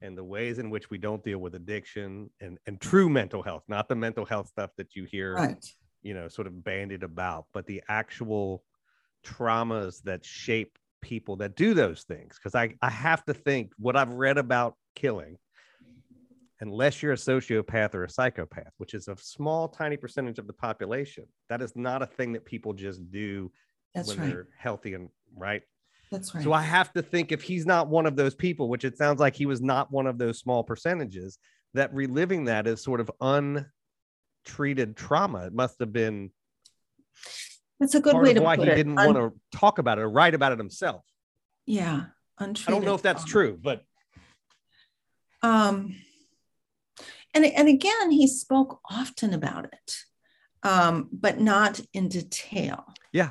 and 0.00 0.16
the 0.16 0.24
ways 0.24 0.58
in 0.58 0.70
which 0.70 0.90
we 0.90 0.98
don't 0.98 1.24
deal 1.24 1.38
with 1.38 1.54
addiction 1.54 2.30
and 2.40 2.58
and 2.66 2.80
true 2.80 3.08
mental 3.08 3.42
health, 3.42 3.62
not 3.68 3.88
the 3.88 3.94
mental 3.94 4.24
health 4.24 4.48
stuff 4.48 4.70
that 4.76 4.94
you 4.94 5.04
hear, 5.04 5.34
right 5.34 5.64
you 6.04 6.14
know, 6.14 6.28
sort 6.28 6.46
of 6.46 6.62
bandied 6.62 7.02
about, 7.02 7.46
but 7.52 7.66
the 7.66 7.82
actual 7.88 8.62
traumas 9.26 10.02
that 10.02 10.24
shape 10.24 10.78
people 11.00 11.36
that 11.36 11.56
do 11.56 11.74
those 11.74 12.02
things. 12.02 12.36
Because 12.36 12.54
I, 12.54 12.74
I 12.80 12.90
have 12.90 13.24
to 13.24 13.34
think 13.34 13.72
what 13.78 13.96
I've 13.96 14.12
read 14.12 14.38
about 14.38 14.76
killing, 14.94 15.38
unless 16.64 17.02
you're 17.02 17.12
a 17.12 17.16
sociopath 17.16 17.94
or 17.94 18.04
a 18.04 18.10
psychopath, 18.10 18.72
which 18.78 18.94
is 18.94 19.08
a 19.08 19.16
small, 19.18 19.68
tiny 19.68 19.98
percentage 19.98 20.38
of 20.38 20.46
the 20.46 20.52
population, 20.52 21.24
that 21.50 21.60
is 21.60 21.76
not 21.76 22.02
a 22.02 22.06
thing 22.06 22.32
that 22.32 22.44
people 22.44 22.72
just 22.72 23.10
do 23.10 23.52
that's 23.94 24.08
when 24.08 24.18
right 24.18 24.28
they're 24.28 24.48
healthy 24.56 24.94
and 24.94 25.08
right. 25.36 25.62
that's 26.10 26.34
right 26.34 26.42
So 26.42 26.52
I 26.52 26.62
have 26.62 26.90
to 26.94 27.02
think 27.02 27.32
if 27.32 27.42
he's 27.42 27.66
not 27.66 27.88
one 27.88 28.06
of 28.06 28.16
those 28.16 28.34
people, 28.34 28.68
which 28.68 28.84
it 28.84 28.96
sounds 28.96 29.20
like 29.20 29.36
he 29.36 29.46
was 29.46 29.60
not 29.60 29.92
one 29.92 30.06
of 30.06 30.16
those 30.16 30.38
small 30.38 30.64
percentages, 30.64 31.38
that 31.74 31.92
reliving 31.94 32.44
that 32.46 32.66
is 32.66 32.82
sort 32.82 33.00
of 33.00 33.10
untreated 33.20 34.96
trauma. 34.96 35.46
It 35.46 35.52
must 35.52 35.78
have 35.80 35.92
been 35.92 36.30
that's 37.78 37.94
a 37.94 38.00
good 38.00 38.16
way 38.16 38.32
to 38.32 38.40
why 38.40 38.56
put 38.56 38.66
he 38.66 38.72
it 38.72 38.76
didn't 38.76 38.98
Un- 38.98 39.14
want 39.14 39.18
to 39.18 39.58
talk 39.58 39.78
about 39.78 39.98
it 39.98 40.02
or 40.02 40.08
write 40.08 40.34
about 40.34 40.52
it 40.52 40.58
himself. 40.58 41.04
yeah 41.66 42.06
I 42.38 42.46
don't 42.46 42.84
know 42.84 42.94
if 42.94 43.02
that's 43.02 43.24
trauma. 43.24 43.32
true, 43.32 43.60
but 43.62 43.82
um 45.42 45.94
and 47.34 47.44
and 47.44 47.68
again 47.68 48.10
he 48.10 48.26
spoke 48.26 48.80
often 48.90 49.34
about 49.34 49.66
it 49.66 49.96
um 50.62 51.08
but 51.12 51.38
not 51.40 51.80
in 51.92 52.08
detail 52.08 52.84
yeah, 53.12 53.30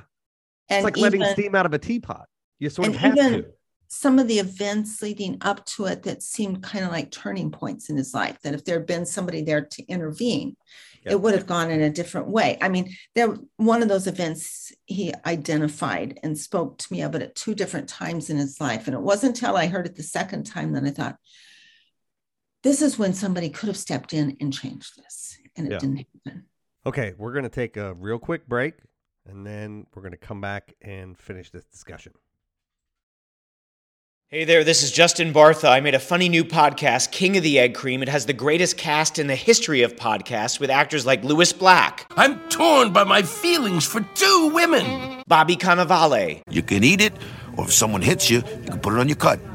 And 0.69 0.77
it's 0.77 0.83
like 0.85 0.97
letting 0.97 1.25
steam 1.25 1.55
out 1.55 1.65
of 1.65 1.73
a 1.73 1.77
teapot. 1.79 2.27
You 2.59 2.69
sort 2.69 2.87
of 2.87 2.95
have 2.95 3.17
even 3.17 3.31
to. 3.33 3.45
some 3.89 4.17
of 4.17 4.27
the 4.29 4.39
events 4.39 5.01
leading 5.01 5.37
up 5.41 5.65
to 5.65 5.85
it 5.87 6.03
that 6.03 6.23
seemed 6.23 6.63
kind 6.63 6.85
of 6.85 6.91
like 6.91 7.11
turning 7.11 7.51
points 7.51 7.89
in 7.89 7.97
his 7.97 8.13
life 8.13 8.37
that 8.43 8.53
if 8.53 8.63
there 8.63 8.77
had 8.79 8.87
been 8.87 9.05
somebody 9.05 9.41
there 9.41 9.65
to 9.65 9.83
intervene 9.87 10.55
Yep. 11.05 11.11
it 11.11 11.21
would 11.21 11.33
have 11.33 11.45
gone 11.47 11.69
in 11.69 11.81
a 11.81 11.89
different 11.89 12.29
way 12.29 12.57
i 12.61 12.69
mean 12.69 12.95
there 13.13 13.35
one 13.57 13.81
of 13.83 13.89
those 13.89 14.07
events 14.07 14.71
he 14.85 15.13
identified 15.25 16.17
and 16.23 16.37
spoke 16.37 16.77
to 16.77 16.93
me 16.93 17.01
about 17.01 17.21
it 17.21 17.25
at 17.25 17.35
two 17.35 17.53
different 17.53 17.89
times 17.89 18.29
in 18.29 18.37
his 18.37 18.61
life 18.61 18.87
and 18.87 18.95
it 18.95 19.01
wasn't 19.01 19.35
until 19.35 19.57
i 19.57 19.67
heard 19.67 19.85
it 19.85 19.95
the 19.97 20.03
second 20.03 20.45
time 20.45 20.71
that 20.71 20.85
i 20.85 20.91
thought 20.91 21.17
this 22.63 22.81
is 22.81 22.97
when 22.97 23.13
somebody 23.13 23.49
could 23.49 23.67
have 23.67 23.77
stepped 23.77 24.13
in 24.13 24.35
and 24.39 24.53
changed 24.53 24.97
this 24.97 25.37
and 25.55 25.67
it 25.67 25.71
Yeah. 25.73 25.77
didn't 25.79 25.97
happen 26.25 26.45
Okay, 26.85 27.13
we're 27.17 27.31
going 27.31 27.43
to 27.43 27.49
take 27.49 27.77
a 27.77 27.93
real 27.93 28.19
quick 28.19 28.47
break 28.47 28.73
and 29.25 29.45
then 29.47 29.87
we're 29.93 30.01
going 30.01 30.11
to 30.11 30.17
come 30.17 30.41
back 30.41 30.73
and 30.81 31.17
finish 31.17 31.49
this 31.49 31.63
discussion. 31.65 32.11
Hey 34.27 34.43
there, 34.45 34.63
this 34.63 34.81
is 34.83 34.91
Justin 34.91 35.31
Bartha. 35.31 35.69
I 35.69 35.79
made 35.79 35.93
a 35.93 35.99
funny 35.99 36.27
new 36.27 36.43
podcast, 36.43 37.11
King 37.11 37.37
of 37.37 37.43
the 37.43 37.59
Egg 37.59 37.75
Cream. 37.75 38.01
It 38.01 38.09
has 38.09 38.25
the 38.25 38.33
greatest 38.33 38.77
cast 38.77 39.19
in 39.19 39.27
the 39.27 39.35
history 39.35 39.83
of 39.83 39.95
podcasts 39.95 40.59
with 40.59 40.71
actors 40.71 41.05
like 41.05 41.23
Lewis 41.23 41.53
Black, 41.53 42.11
I'm 42.17 42.39
torn 42.49 42.91
by 42.91 43.03
my 43.03 43.21
feelings 43.21 43.85
for 43.85 44.01
two 44.15 44.49
women. 44.53 45.21
Bobby 45.27 45.55
Cannavale, 45.55 46.41
You 46.49 46.63
can 46.63 46.83
eat 46.83 46.99
it, 46.99 47.13
or 47.57 47.65
if 47.65 47.73
someone 47.73 48.01
hits 48.01 48.29
you, 48.31 48.37
you 48.37 48.69
can 48.71 48.79
put 48.79 48.93
it 48.93 48.99
on 48.99 49.07
your 49.07 49.17
cut. 49.17 49.39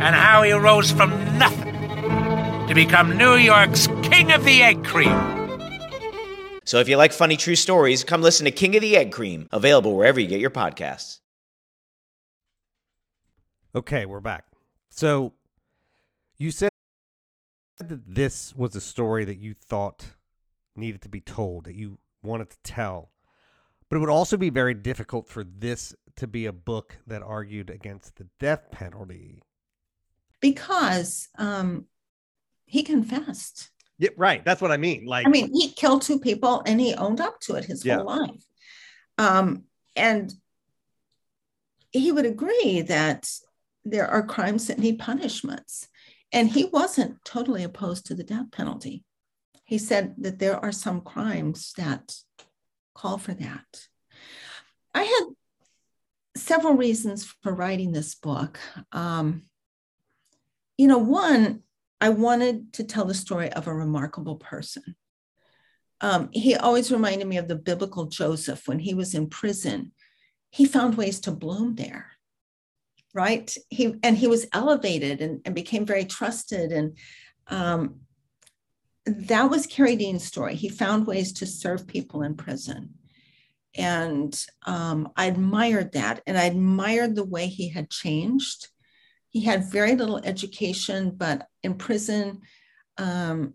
and 0.00 0.14
how 0.14 0.42
he 0.42 0.52
rose 0.52 0.90
from 0.90 1.10
nothing 1.38 1.74
to 2.66 2.74
become 2.74 3.16
New 3.18 3.34
York's 3.34 3.86
King 4.02 4.32
of 4.32 4.44
the 4.44 4.62
Egg 4.62 4.82
Cream. 4.84 5.40
So 6.64 6.78
if 6.78 6.88
you 6.88 6.96
like 6.96 7.12
funny 7.12 7.36
true 7.36 7.56
stories, 7.56 8.02
come 8.02 8.22
listen 8.22 8.44
to 8.44 8.50
King 8.50 8.76
of 8.76 8.82
the 8.82 8.96
Egg 8.96 9.12
Cream, 9.12 9.48
available 9.52 9.94
wherever 9.94 10.18
you 10.18 10.26
get 10.26 10.40
your 10.40 10.50
podcasts. 10.50 11.18
Okay, 13.74 14.06
we're 14.06 14.20
back. 14.20 14.44
So 14.88 15.34
you 16.38 16.50
said 16.50 16.70
that 17.78 18.14
this 18.14 18.54
was 18.54 18.74
a 18.74 18.80
story 18.80 19.24
that 19.26 19.38
you 19.38 19.54
thought 19.54 20.06
needed 20.74 21.02
to 21.02 21.08
be 21.08 21.20
told, 21.20 21.64
that 21.64 21.74
you 21.74 21.98
wanted 22.22 22.50
to 22.50 22.58
tell. 22.64 23.10
But 23.88 23.96
it 23.96 23.98
would 24.00 24.08
also 24.08 24.36
be 24.36 24.50
very 24.50 24.74
difficult 24.74 25.28
for 25.28 25.44
this 25.44 25.94
to 26.16 26.26
be 26.26 26.46
a 26.46 26.52
book 26.52 26.96
that 27.06 27.22
argued 27.22 27.68
against 27.68 28.16
the 28.16 28.28
death 28.38 28.70
penalty. 28.70 29.42
Because 30.40 31.28
um, 31.38 31.86
he 32.66 32.82
confessed 32.82 33.70
Yeah, 33.98 34.10
right. 34.16 34.44
That's 34.44 34.62
what 34.62 34.72
I 34.72 34.76
mean. 34.78 35.04
Like, 35.06 35.26
I 35.26 35.30
mean, 35.30 35.50
he 35.52 35.72
killed 35.72 36.02
two 36.02 36.18
people 36.18 36.62
and 36.66 36.80
he 36.80 36.94
owned 36.94 37.20
up 37.20 37.40
to 37.40 37.54
it 37.56 37.66
his 37.66 37.84
Yeah. 37.84 37.96
whole 37.96 38.06
life. 38.06 38.44
Um, 39.18 39.64
and 39.94 40.32
he 41.92 42.10
would 42.12 42.24
agree 42.26 42.82
that 42.82 43.30
there 43.84 44.06
are 44.08 44.22
crimes 44.24 44.66
that 44.68 44.78
need 44.78 44.98
punishments. 44.98 45.88
And 46.32 46.48
he 46.48 46.64
wasn't 46.64 47.22
totally 47.24 47.64
opposed 47.64 48.06
to 48.06 48.14
the 48.14 48.24
death 48.24 48.50
penalty. 48.52 49.04
He 49.64 49.78
said 49.78 50.14
that 50.18 50.38
there 50.38 50.56
are 50.56 50.72
some 50.72 51.00
crimes 51.00 51.72
that 51.76 52.14
call 52.94 53.18
for 53.18 53.34
that. 53.34 53.88
I 54.94 55.02
had 55.02 55.24
several 56.36 56.74
reasons 56.74 57.24
for 57.42 57.52
writing 57.52 57.92
this 57.92 58.14
book. 58.14 58.58
Um, 58.92 59.49
you 60.80 60.86
know, 60.86 60.96
one, 60.96 61.60
I 62.00 62.08
wanted 62.08 62.72
to 62.74 62.84
tell 62.84 63.04
the 63.04 63.12
story 63.12 63.52
of 63.52 63.66
a 63.66 63.74
remarkable 63.74 64.36
person. 64.36 64.96
Um, 66.00 66.30
he 66.32 66.56
always 66.56 66.90
reminded 66.90 67.28
me 67.28 67.36
of 67.36 67.48
the 67.48 67.54
biblical 67.54 68.06
Joseph 68.06 68.66
when 68.66 68.78
he 68.78 68.94
was 68.94 69.14
in 69.14 69.28
prison. 69.28 69.92
He 70.48 70.64
found 70.64 70.96
ways 70.96 71.20
to 71.20 71.32
bloom 71.32 71.74
there, 71.74 72.12
right? 73.12 73.54
He 73.68 73.94
and 74.02 74.16
he 74.16 74.26
was 74.26 74.46
elevated 74.54 75.20
and, 75.20 75.42
and 75.44 75.54
became 75.54 75.84
very 75.84 76.06
trusted. 76.06 76.72
And 76.72 76.96
um, 77.48 77.96
that 79.04 79.50
was 79.50 79.66
Carey 79.66 79.96
Dean's 79.96 80.24
story. 80.24 80.54
He 80.54 80.70
found 80.70 81.06
ways 81.06 81.34
to 81.34 81.46
serve 81.46 81.86
people 81.86 82.22
in 82.22 82.36
prison. 82.36 82.94
And 83.74 84.32
um, 84.64 85.10
I 85.14 85.26
admired 85.26 85.92
that. 85.92 86.22
And 86.26 86.38
I 86.38 86.44
admired 86.44 87.16
the 87.16 87.24
way 87.26 87.48
he 87.48 87.68
had 87.68 87.90
changed 87.90 88.68
he 89.30 89.40
had 89.40 89.70
very 89.70 89.94
little 89.94 90.20
education, 90.22 91.12
but 91.16 91.46
in 91.62 91.74
prison, 91.74 92.40
um, 92.98 93.54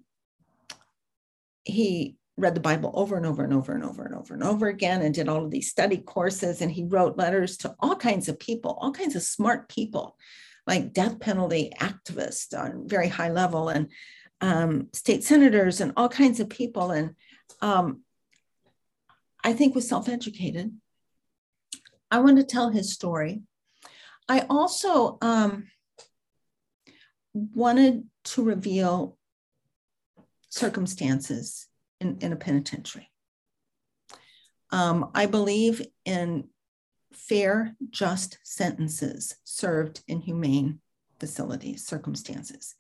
he 1.63 2.15
read 2.37 2.55
the 2.55 2.61
Bible 2.61 2.91
over 2.93 3.15
and 3.15 3.25
over 3.25 3.43
and 3.43 3.53
over 3.53 3.73
and 3.73 3.83
over 3.83 4.03
and 4.05 4.15
over 4.15 4.33
and 4.33 4.43
over 4.43 4.67
again 4.67 5.01
and 5.01 5.13
did 5.13 5.29
all 5.29 5.43
of 5.43 5.51
these 5.51 5.69
study 5.69 5.97
courses. 5.97 6.61
And 6.61 6.71
he 6.71 6.83
wrote 6.83 7.17
letters 7.17 7.57
to 7.57 7.75
all 7.79 7.95
kinds 7.95 8.27
of 8.27 8.39
people, 8.39 8.77
all 8.79 8.91
kinds 8.91 9.15
of 9.15 9.23
smart 9.23 9.69
people, 9.69 10.17
like 10.67 10.93
death 10.93 11.19
penalty 11.19 11.71
activists 11.79 12.57
on 12.57 12.87
very 12.87 13.07
high 13.07 13.29
level 13.29 13.69
and 13.69 13.89
um, 14.41 14.87
state 14.93 15.23
senators 15.23 15.81
and 15.81 15.93
all 15.95 16.09
kinds 16.09 16.39
of 16.39 16.49
people. 16.49 16.91
And 16.91 17.15
um, 17.61 18.01
I 19.43 19.53
think 19.53 19.75
was 19.75 19.87
self 19.87 20.09
educated. 20.09 20.73
I 22.11 22.19
want 22.19 22.37
to 22.37 22.43
tell 22.43 22.69
his 22.69 22.93
story. 22.93 23.41
I 24.27 24.45
also 24.49 25.17
um, 25.21 25.67
wanted 27.33 28.05
to 28.25 28.43
reveal 28.43 29.17
circumstances 30.49 31.67
in, 31.99 32.17
in 32.21 32.33
a 32.33 32.37
penitentiary. 32.37 33.09
Um, 34.71 35.11
I 35.13 35.25
believe 35.25 35.81
in 36.05 36.49
fair, 37.13 37.75
just 37.89 38.39
sentences 38.43 39.35
served 39.43 40.01
in 40.07 40.21
humane 40.21 40.79
facilities, 41.19 41.85
circumstances. 41.85 42.75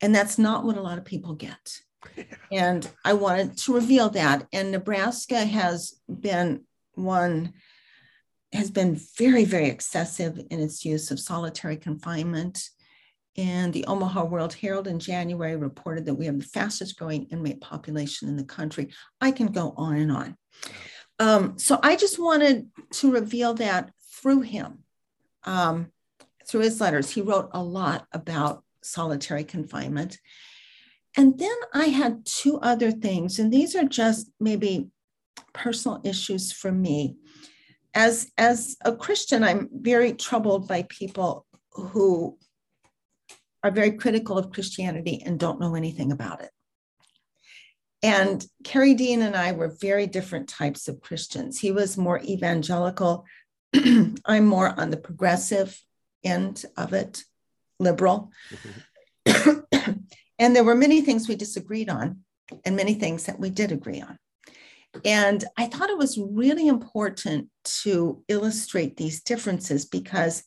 And 0.00 0.14
that's 0.14 0.38
not 0.38 0.64
what 0.64 0.76
a 0.76 0.82
lot 0.82 0.98
of 0.98 1.04
people 1.04 1.34
get. 1.34 1.80
And 2.52 2.88
I 3.04 3.14
wanted 3.14 3.56
to 3.58 3.74
reveal 3.74 4.10
that. 4.10 4.46
And 4.52 4.70
Nebraska 4.70 5.44
has 5.44 5.98
been 6.08 6.62
one 6.94 7.54
has 8.56 8.70
been 8.70 9.00
very, 9.16 9.44
very 9.44 9.68
excessive 9.68 10.38
in 10.50 10.60
its 10.60 10.84
use 10.84 11.10
of 11.10 11.20
solitary 11.20 11.76
confinement. 11.76 12.70
And 13.36 13.72
the 13.72 13.84
Omaha 13.86 14.24
World 14.24 14.54
Herald 14.54 14.86
in 14.86 14.98
January 14.98 15.56
reported 15.56 16.06
that 16.06 16.14
we 16.14 16.26
have 16.26 16.38
the 16.38 16.44
fastest 16.44 16.98
growing 16.98 17.24
inmate 17.24 17.60
population 17.60 18.28
in 18.28 18.36
the 18.36 18.44
country. 18.44 18.88
I 19.20 19.30
can 19.30 19.48
go 19.48 19.74
on 19.76 19.96
and 19.96 20.12
on. 20.12 20.36
Um, 21.18 21.58
so 21.58 21.78
I 21.82 21.96
just 21.96 22.18
wanted 22.18 22.68
to 22.92 23.12
reveal 23.12 23.54
that 23.54 23.90
through 24.10 24.42
him, 24.42 24.84
um, 25.44 25.92
through 26.48 26.62
his 26.62 26.80
letters. 26.80 27.10
He 27.10 27.20
wrote 27.20 27.50
a 27.52 27.62
lot 27.62 28.06
about 28.12 28.64
solitary 28.82 29.44
confinement. 29.44 30.18
And 31.16 31.38
then 31.38 31.56
I 31.72 31.86
had 31.86 32.26
two 32.26 32.58
other 32.58 32.90
things, 32.90 33.38
and 33.38 33.52
these 33.52 33.74
are 33.74 33.84
just 33.84 34.30
maybe 34.38 34.88
personal 35.54 36.00
issues 36.04 36.52
for 36.52 36.70
me 36.70 37.16
as 37.96 38.30
as 38.38 38.76
a 38.84 38.94
christian 38.94 39.42
i'm 39.42 39.68
very 39.72 40.12
troubled 40.12 40.68
by 40.68 40.82
people 40.88 41.46
who 41.72 42.38
are 43.64 43.70
very 43.72 43.92
critical 43.92 44.38
of 44.38 44.52
christianity 44.52 45.22
and 45.26 45.40
don't 45.40 45.58
know 45.58 45.74
anything 45.74 46.12
about 46.12 46.40
it 46.42 46.50
and 48.02 48.46
Carey 48.62 48.94
Dean 48.94 49.22
and 49.22 49.34
I 49.34 49.52
were 49.52 49.76
very 49.80 50.06
different 50.06 50.48
types 50.48 50.86
of 50.86 51.00
Christians. 51.00 51.58
He 51.58 51.72
was 51.72 51.96
more 51.96 52.20
evangelical. 52.22 53.24
I'm 54.24 54.46
more 54.46 54.78
on 54.78 54.90
the 54.90 54.96
progressive 54.96 55.80
end 56.22 56.64
of 56.76 56.92
it, 56.92 57.24
liberal. 57.80 58.30
Mm-hmm. 59.26 59.92
and 60.38 60.54
there 60.54 60.64
were 60.64 60.74
many 60.74 61.00
things 61.00 61.26
we 61.26 61.36
disagreed 61.36 61.88
on 61.88 62.20
and 62.64 62.76
many 62.76 62.94
things 62.94 63.24
that 63.24 63.40
we 63.40 63.50
did 63.50 63.72
agree 63.72 64.00
on. 64.00 64.18
And 65.04 65.44
I 65.56 65.66
thought 65.66 65.90
it 65.90 65.98
was 65.98 66.18
really 66.18 66.68
important 66.68 67.48
to 67.82 68.22
illustrate 68.28 68.96
these 68.96 69.22
differences 69.22 69.84
because 69.84 70.42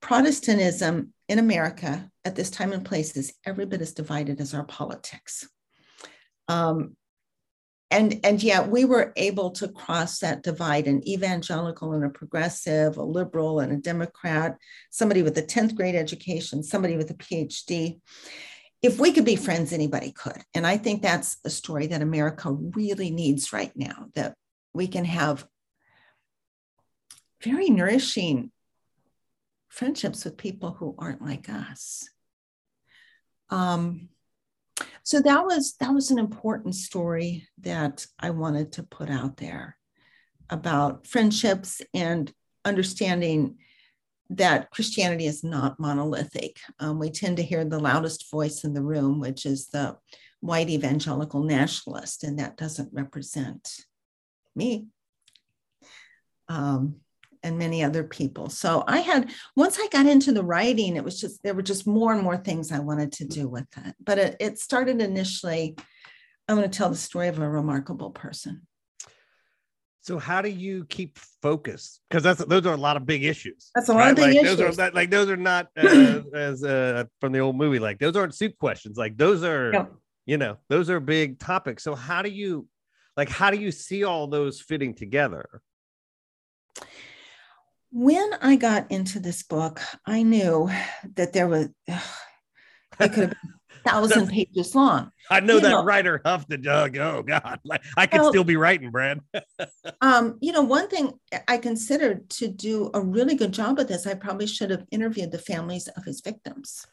Protestantism 0.00 1.12
in 1.28 1.38
America 1.38 2.10
at 2.24 2.34
this 2.34 2.50
time 2.50 2.72
and 2.72 2.84
place 2.84 3.16
is 3.16 3.34
every 3.44 3.66
bit 3.66 3.82
as 3.82 3.92
divided 3.92 4.40
as 4.40 4.54
our 4.54 4.64
politics. 4.64 5.46
Um, 6.48 6.96
and 7.90 8.20
and 8.24 8.42
yet 8.42 8.68
we 8.68 8.84
were 8.84 9.12
able 9.16 9.50
to 9.50 9.68
cross 9.68 10.20
that 10.20 10.42
divide 10.42 10.86
an 10.86 11.06
evangelical 11.08 11.92
and 11.92 12.04
a 12.04 12.08
progressive 12.08 12.96
a 12.96 13.02
liberal 13.02 13.60
and 13.60 13.72
a 13.72 13.76
democrat 13.76 14.56
somebody 14.90 15.22
with 15.22 15.36
a 15.38 15.42
10th 15.42 15.74
grade 15.74 15.96
education 15.96 16.62
somebody 16.62 16.96
with 16.96 17.10
a 17.10 17.14
phd 17.14 18.00
if 18.82 18.98
we 18.98 19.12
could 19.12 19.24
be 19.24 19.36
friends 19.36 19.72
anybody 19.72 20.12
could. 20.12 20.42
And 20.54 20.66
i 20.66 20.76
think 20.76 21.02
that's 21.02 21.38
a 21.44 21.50
story 21.50 21.86
that 21.88 22.02
america 22.02 22.50
really 22.50 23.10
needs 23.10 23.52
right 23.52 23.72
now 23.76 24.06
that 24.14 24.34
we 24.72 24.86
can 24.86 25.04
have 25.04 25.46
very 27.42 27.70
nourishing 27.70 28.52
friendships 29.68 30.24
with 30.24 30.36
people 30.36 30.72
who 30.72 30.94
aren't 30.98 31.22
like 31.22 31.48
us. 31.48 32.08
Um, 33.48 34.08
so 35.02 35.20
that 35.20 35.44
was 35.44 35.74
that 35.80 35.92
was 35.92 36.10
an 36.10 36.18
important 36.18 36.74
story 36.74 37.48
that 37.60 38.06
i 38.18 38.30
wanted 38.30 38.72
to 38.72 38.82
put 38.82 39.10
out 39.10 39.36
there 39.36 39.76
about 40.48 41.06
friendships 41.06 41.82
and 41.92 42.32
understanding 42.64 43.58
that 44.30 44.70
christianity 44.70 45.26
is 45.26 45.44
not 45.44 45.78
monolithic 45.78 46.58
um, 46.78 46.98
we 46.98 47.10
tend 47.10 47.36
to 47.36 47.42
hear 47.42 47.64
the 47.64 47.78
loudest 47.78 48.30
voice 48.30 48.64
in 48.64 48.72
the 48.72 48.82
room 48.82 49.20
which 49.20 49.44
is 49.44 49.68
the 49.68 49.96
white 50.40 50.70
evangelical 50.70 51.42
nationalist 51.42 52.24
and 52.24 52.38
that 52.38 52.56
doesn't 52.56 52.88
represent 52.92 53.84
me 54.56 54.86
um, 56.48 56.96
and 57.42 57.58
many 57.58 57.82
other 57.82 58.04
people. 58.04 58.50
So 58.50 58.84
I 58.86 58.98
had 58.98 59.30
once 59.56 59.78
I 59.80 59.88
got 59.88 60.06
into 60.06 60.32
the 60.32 60.44
writing, 60.44 60.96
it 60.96 61.04
was 61.04 61.20
just 61.20 61.42
there 61.42 61.54
were 61.54 61.62
just 61.62 61.86
more 61.86 62.12
and 62.12 62.22
more 62.22 62.36
things 62.36 62.72
I 62.72 62.80
wanted 62.80 63.12
to 63.12 63.24
do 63.24 63.48
with 63.48 63.66
it. 63.78 63.94
But 64.04 64.18
it, 64.18 64.36
it 64.40 64.58
started 64.58 65.00
initially. 65.00 65.76
I'm 66.48 66.56
going 66.56 66.68
to 66.68 66.76
tell 66.76 66.90
the 66.90 66.96
story 66.96 67.28
of 67.28 67.38
a 67.38 67.48
remarkable 67.48 68.10
person. 68.10 68.66
So 70.02 70.18
how 70.18 70.40
do 70.40 70.48
you 70.48 70.86
keep 70.86 71.18
focus? 71.42 72.00
Because 72.08 72.22
that's 72.22 72.44
those 72.46 72.66
are 72.66 72.74
a 72.74 72.78
lot 72.78 72.96
of 72.96 73.04
big 73.04 73.24
issues. 73.24 73.70
That's 73.74 73.88
a 73.88 73.92
lot 73.92 73.98
right? 73.98 74.10
of 74.10 74.16
big 74.16 74.24
like, 74.24 74.36
issues. 74.36 74.56
Those 74.56 74.78
are 74.78 74.90
like 74.92 75.10
those 75.10 75.28
are 75.28 75.36
not 75.36 75.68
uh, 75.76 76.22
as 76.34 76.64
uh, 76.64 77.04
from 77.20 77.32
the 77.32 77.40
old 77.40 77.56
movie. 77.56 77.78
Like 77.78 77.98
those 77.98 78.16
aren't 78.16 78.34
soup 78.34 78.56
questions. 78.58 78.96
Like 78.96 79.16
those 79.16 79.44
are 79.44 79.88
you 80.26 80.38
know 80.38 80.56
those 80.68 80.88
are 80.88 81.00
big 81.00 81.38
topics. 81.38 81.82
So 81.82 81.94
how 81.94 82.22
do 82.22 82.30
you 82.30 82.66
like 83.16 83.28
how 83.28 83.50
do 83.50 83.58
you 83.58 83.70
see 83.70 84.04
all 84.04 84.26
those 84.26 84.60
fitting 84.60 84.94
together? 84.94 85.60
when 87.92 88.34
I 88.40 88.56
got 88.56 88.90
into 88.90 89.18
this 89.20 89.42
book, 89.42 89.80
I 90.06 90.22
knew 90.22 90.70
that 91.14 91.32
there 91.32 91.48
was 91.48 91.68
ugh, 91.88 92.02
it 93.00 93.12
could 93.12 93.28
have 93.28 93.30
been 93.30 93.54
thousand 93.84 94.28
pages 94.28 94.74
long. 94.74 95.10
I 95.30 95.40
know 95.40 95.54
you 95.54 95.60
that 95.60 95.70
know, 95.70 95.84
writer 95.84 96.20
huffed 96.24 96.52
and 96.52 96.62
dug. 96.62 96.96
oh 96.96 97.22
God, 97.22 97.60
like 97.64 97.82
I 97.96 98.06
could 98.06 98.20
well, 98.20 98.30
still 98.30 98.44
be 98.44 98.56
writing, 98.56 98.90
Brad. 98.90 99.20
um, 100.00 100.38
you 100.40 100.52
know, 100.52 100.62
one 100.62 100.88
thing 100.88 101.12
I 101.48 101.58
considered 101.58 102.28
to 102.30 102.48
do 102.48 102.90
a 102.94 103.00
really 103.00 103.34
good 103.34 103.52
job 103.52 103.78
of 103.78 103.88
this, 103.88 104.06
I 104.06 104.14
probably 104.14 104.46
should 104.46 104.70
have 104.70 104.84
interviewed 104.90 105.32
the 105.32 105.38
families 105.38 105.88
of 105.88 106.04
his 106.04 106.20
victims. 106.20 106.86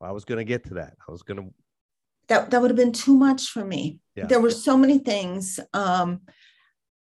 Well, 0.00 0.10
I 0.10 0.12
was 0.12 0.24
going 0.24 0.38
to 0.38 0.44
get 0.44 0.64
to 0.64 0.74
that. 0.74 0.94
I 1.08 1.12
was 1.12 1.22
going 1.22 1.38
to. 1.38 1.54
That 2.28 2.50
that 2.50 2.60
would 2.60 2.70
have 2.70 2.76
been 2.76 2.92
too 2.92 3.16
much 3.16 3.48
for 3.48 3.64
me. 3.64 3.98
Yeah. 4.14 4.26
There 4.26 4.40
were 4.40 4.50
so 4.50 4.76
many 4.76 4.98
things. 4.98 5.58
Um, 5.74 6.20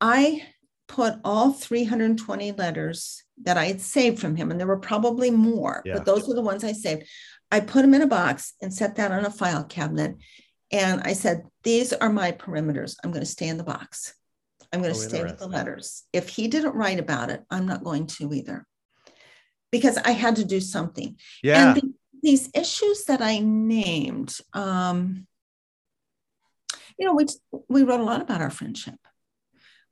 I 0.01 0.43
put 0.89 1.15
all 1.25 1.53
320 1.53 2.53
letters 2.53 3.25
that 3.43 3.57
I 3.57 3.65
had 3.67 3.81
saved 3.81 4.19
from 4.19 4.37
him, 4.37 4.51
and 4.51 4.59
there 4.59 4.67
were 4.67 4.79
probably 4.79 5.31
more, 5.31 5.83
yeah. 5.85 5.95
but 5.95 6.05
those 6.05 6.29
were 6.29 6.35
the 6.35 6.43
ones 6.43 6.65
I 6.65 6.73
saved. 6.73 7.05
I 7.51 7.61
put 7.61 7.83
them 7.83 7.95
in 7.95 8.03
a 8.03 8.07
box 8.07 8.55
and 8.61 8.73
set 8.73 8.97
that 8.97 9.13
on 9.13 9.25
a 9.25 9.31
file 9.31 9.65
cabinet. 9.65 10.17
And 10.73 11.01
I 11.03 11.13
said, 11.13 11.45
These 11.63 11.93
are 11.93 12.11
my 12.11 12.33
perimeters. 12.33 12.97
I'm 13.03 13.11
going 13.11 13.25
to 13.25 13.31
stay 13.31 13.49
in 13.49 13.57
the 13.57 13.65
box. 13.65 14.15
I'm 14.73 14.83
going 14.83 14.93
to 14.93 14.99
oh, 14.99 15.03
stay 15.03 15.23
with 15.23 15.39
the 15.39 15.47
letters. 15.47 16.05
If 16.13 16.29
he 16.29 16.49
didn't 16.49 16.75
write 16.75 16.99
about 16.99 17.31
it, 17.31 17.43
I'm 17.51 17.67
not 17.67 17.85
going 17.85 18.09
to 18.09 18.33
either 18.35 18.67
because 19.71 19.97
I 19.99 20.11
had 20.11 20.37
to 20.37 20.45
do 20.45 20.61
something. 20.61 21.17
Yeah. 21.43 21.69
And 21.69 21.77
the, 21.77 21.93
these 22.23 22.51
issues 22.53 23.05
that 23.05 23.23
I 23.23 23.39
named, 23.39 24.37
um, 24.53 25.27
you 26.99 27.07
know, 27.07 27.15
we, 27.15 27.27
we 27.69 27.85
wrote 27.85 28.01
a 28.01 28.05
lot 28.05 28.23
about 28.23 28.41
our 28.41 28.51
friendship 28.51 28.97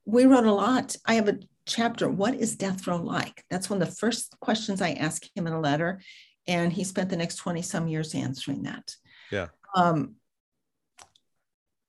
we 0.05 0.25
wrote 0.25 0.45
a 0.45 0.51
lot. 0.51 0.95
I 1.05 1.15
have 1.15 1.27
a 1.27 1.39
chapter, 1.65 2.09
What 2.09 2.35
is 2.35 2.55
death 2.55 2.85
row 2.87 2.97
like? 2.97 3.43
That's 3.49 3.69
one 3.69 3.81
of 3.81 3.89
the 3.89 3.95
first 3.95 4.35
questions 4.39 4.81
I 4.81 4.91
asked 4.91 5.31
him 5.35 5.47
in 5.47 5.53
a 5.53 5.59
letter. 5.59 6.01
And 6.47 6.71
he 6.71 6.83
spent 6.83 7.09
the 7.09 7.17
next 7.17 7.37
20 7.37 7.61
some 7.61 7.87
years 7.87 8.13
answering 8.13 8.63
that. 8.63 8.95
Yeah. 9.31 9.47
Um, 9.75 10.15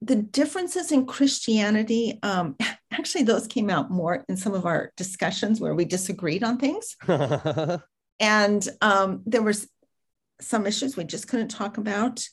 the 0.02 0.16
differences 0.16 0.92
in 0.92 1.06
Christianity, 1.06 2.18
um, 2.22 2.56
actually, 2.90 3.24
those 3.24 3.46
came 3.46 3.70
out 3.70 3.90
more 3.90 4.24
in 4.28 4.36
some 4.36 4.54
of 4.54 4.66
our 4.66 4.92
discussions 4.96 5.60
where 5.60 5.74
we 5.74 5.84
disagreed 5.84 6.44
on 6.44 6.58
things. 6.58 6.96
and 8.20 8.68
um, 8.80 9.22
there 9.26 9.42
was 9.42 9.68
some 10.40 10.66
issues 10.66 10.96
we 10.96 11.04
just 11.04 11.28
couldn't 11.28 11.48
talk 11.48 11.78
about 11.78 12.26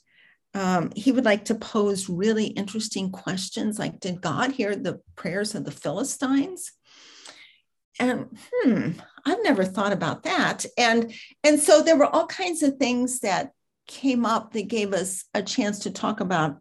um, 0.55 0.91
he 0.95 1.11
would 1.11 1.25
like 1.25 1.45
to 1.45 1.55
pose 1.55 2.09
really 2.09 2.45
interesting 2.45 3.11
questions 3.11 3.79
like 3.79 3.99
did 3.99 4.21
god 4.21 4.51
hear 4.51 4.75
the 4.75 4.99
prayers 5.15 5.55
of 5.55 5.65
the 5.65 5.71
philistines 5.71 6.71
and 7.99 8.27
hmm 8.63 8.91
i've 9.25 9.43
never 9.43 9.63
thought 9.63 9.93
about 9.93 10.23
that 10.23 10.65
and 10.77 11.13
and 11.43 11.59
so 11.59 11.81
there 11.81 11.97
were 11.97 12.05
all 12.05 12.27
kinds 12.27 12.63
of 12.63 12.77
things 12.77 13.19
that 13.19 13.51
came 13.87 14.25
up 14.25 14.53
that 14.53 14.67
gave 14.67 14.93
us 14.93 15.25
a 15.33 15.41
chance 15.41 15.79
to 15.79 15.91
talk 15.91 16.19
about 16.19 16.59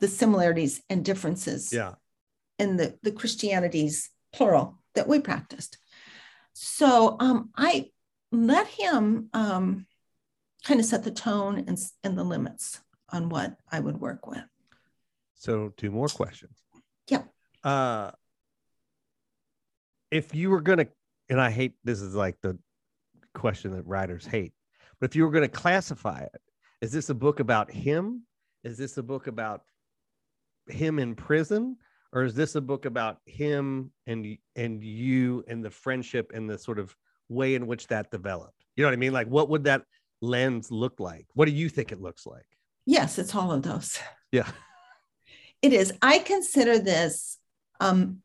the 0.00 0.08
similarities 0.08 0.82
and 0.88 1.04
differences 1.04 1.72
yeah 1.72 1.94
in 2.58 2.76
the 2.76 2.98
the 3.02 3.12
christianities 3.12 4.10
plural 4.32 4.78
that 4.94 5.08
we 5.08 5.20
practiced 5.20 5.78
so 6.52 7.16
um, 7.20 7.50
i 7.56 7.90
let 8.32 8.66
him 8.66 9.28
um, 9.32 9.86
kind 10.64 10.80
of 10.80 10.86
set 10.86 11.04
the 11.04 11.10
tone 11.10 11.64
and, 11.66 11.78
and 12.02 12.18
the 12.18 12.24
limits 12.24 12.80
on 13.10 13.28
what 13.28 13.56
I 13.70 13.80
would 13.80 14.00
work 14.00 14.26
with. 14.26 14.42
So, 15.34 15.72
two 15.76 15.90
more 15.90 16.08
questions. 16.08 16.58
Yeah. 17.08 17.22
Uh, 17.62 18.10
if 20.10 20.34
you 20.34 20.50
were 20.50 20.60
going 20.60 20.78
to, 20.78 20.88
and 21.28 21.40
I 21.40 21.50
hate 21.50 21.74
this 21.84 22.00
is 22.00 22.14
like 22.14 22.40
the 22.40 22.58
question 23.34 23.72
that 23.72 23.86
writers 23.86 24.26
hate, 24.26 24.52
but 25.00 25.10
if 25.10 25.16
you 25.16 25.24
were 25.24 25.30
going 25.30 25.42
to 25.42 25.48
classify 25.48 26.20
it, 26.20 26.40
is 26.80 26.92
this 26.92 27.10
a 27.10 27.14
book 27.14 27.40
about 27.40 27.70
him? 27.70 28.22
Is 28.64 28.78
this 28.78 28.96
a 28.98 29.02
book 29.02 29.26
about 29.26 29.62
him 30.68 30.98
in 30.98 31.14
prison? 31.14 31.76
Or 32.12 32.24
is 32.24 32.34
this 32.34 32.54
a 32.54 32.60
book 32.60 32.84
about 32.84 33.18
him 33.26 33.92
and 34.06 34.38
and 34.54 34.82
you 34.82 35.44
and 35.48 35.64
the 35.64 35.70
friendship 35.70 36.32
and 36.34 36.48
the 36.48 36.58
sort 36.58 36.78
of 36.78 36.94
way 37.28 37.54
in 37.54 37.66
which 37.66 37.88
that 37.88 38.10
developed? 38.10 38.64
You 38.74 38.82
know 38.82 38.88
what 38.88 38.94
I 38.94 38.96
mean? 38.96 39.12
Like, 39.12 39.26
what 39.26 39.48
would 39.50 39.64
that 39.64 39.82
lens 40.22 40.70
look 40.70 40.98
like? 40.98 41.26
What 41.34 41.46
do 41.46 41.52
you 41.52 41.68
think 41.68 41.92
it 41.92 42.00
looks 42.00 42.26
like? 42.26 42.46
Yes, 42.86 43.18
it's 43.18 43.34
all 43.34 43.52
of 43.52 43.62
those. 43.62 43.98
Yeah. 44.32 44.48
It 45.62 45.72
is. 45.72 45.92
I 46.02 46.18
consider 46.18 46.78
this 46.78 47.38
um 47.80 48.22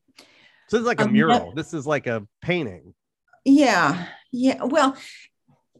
so 0.72 0.78
it's 0.78 0.88
like 0.88 1.02
a, 1.02 1.06
a 1.06 1.08
mural. 1.10 1.52
this 1.54 1.74
is 1.74 1.86
like 1.86 2.08
a 2.08 2.26
painting. 2.42 2.94
Yeah. 3.44 4.08
Yeah. 4.32 4.64
Well, 4.64 4.96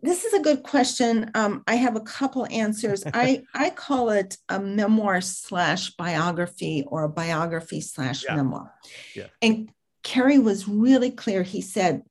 this 0.04 0.26
is 0.26 0.34
a 0.34 0.42
good 0.42 0.64
question. 0.64 1.32
Um, 1.34 1.64
I 1.66 1.76
have 1.76 1.96
a 1.96 2.02
couple 2.02 2.46
answers. 2.52 3.04
I 3.06 3.44
I 3.54 3.70
call 3.70 4.10
it 4.10 4.38
a 4.50 4.60
memoir 4.60 5.22
slash 5.22 5.92
biography 5.92 6.84
or 6.86 7.04
a 7.04 7.10
biography 7.10 7.82
slash 7.82 8.26
yeah. 8.28 8.36
memoir. 8.36 8.74
Yeah. 9.16 9.28
And 9.42 9.72
Carey 10.04 10.40
was 10.40 10.68
really 10.68 11.12
clear. 11.12 11.44
He 11.44 11.62
said, 11.62 12.02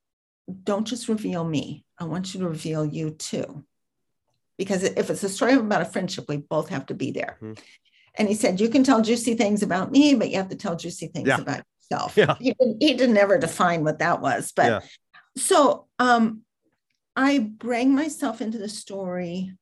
"Don't 0.65 0.87
just 0.87 1.09
reveal 1.09 1.45
me. 1.45 1.85
I 1.99 2.05
want 2.05 2.33
you 2.33 2.41
to 2.41 2.49
reveal 2.49 2.87
you 2.87 3.11
too." 3.11 3.65
because 4.61 4.83
if 4.85 5.09
it's 5.09 5.25
a 5.25 5.29
story 5.31 5.55
about 5.55 5.81
a 5.81 5.87
friendship, 5.87 6.27
we 6.29 6.37
both 6.37 6.69
have 6.69 6.85
to 6.85 6.93
be 6.93 7.13
there. 7.13 7.39
Mm-hmm. 7.41 7.55
And 8.17 8.29
he 8.29 8.35
said, 8.35 8.61
You 8.61 8.69
can 8.69 8.85
tell 8.85 9.01
juicy 9.01 9.35
things 9.35 9.63
about 9.63 9.91
me, 9.91 10.15
but 10.15 10.29
you 10.29 10.37
have 10.37 10.51
to 10.51 10.55
tell 10.55 10.77
juicy 10.77 11.07
things 11.07 11.29
yeah. 11.29 11.41
about 11.41 11.63
yourself. 11.91 12.17
Yeah. 12.17 12.37
He, 12.39 12.55
didn't, 12.55 12.83
he 12.83 12.95
didn't 12.95 13.17
ever 13.17 13.39
define 13.39 13.85
what 13.85 13.99
that 13.99 14.21
was. 14.21 14.53
But 14.53 14.67
yeah. 14.67 14.81
so 15.37 15.87
um, 15.99 16.43
I 17.17 17.39
bring 17.39 17.95
myself 17.95 18.41
into 18.41 18.59
the 18.59 18.69
story 18.69 19.57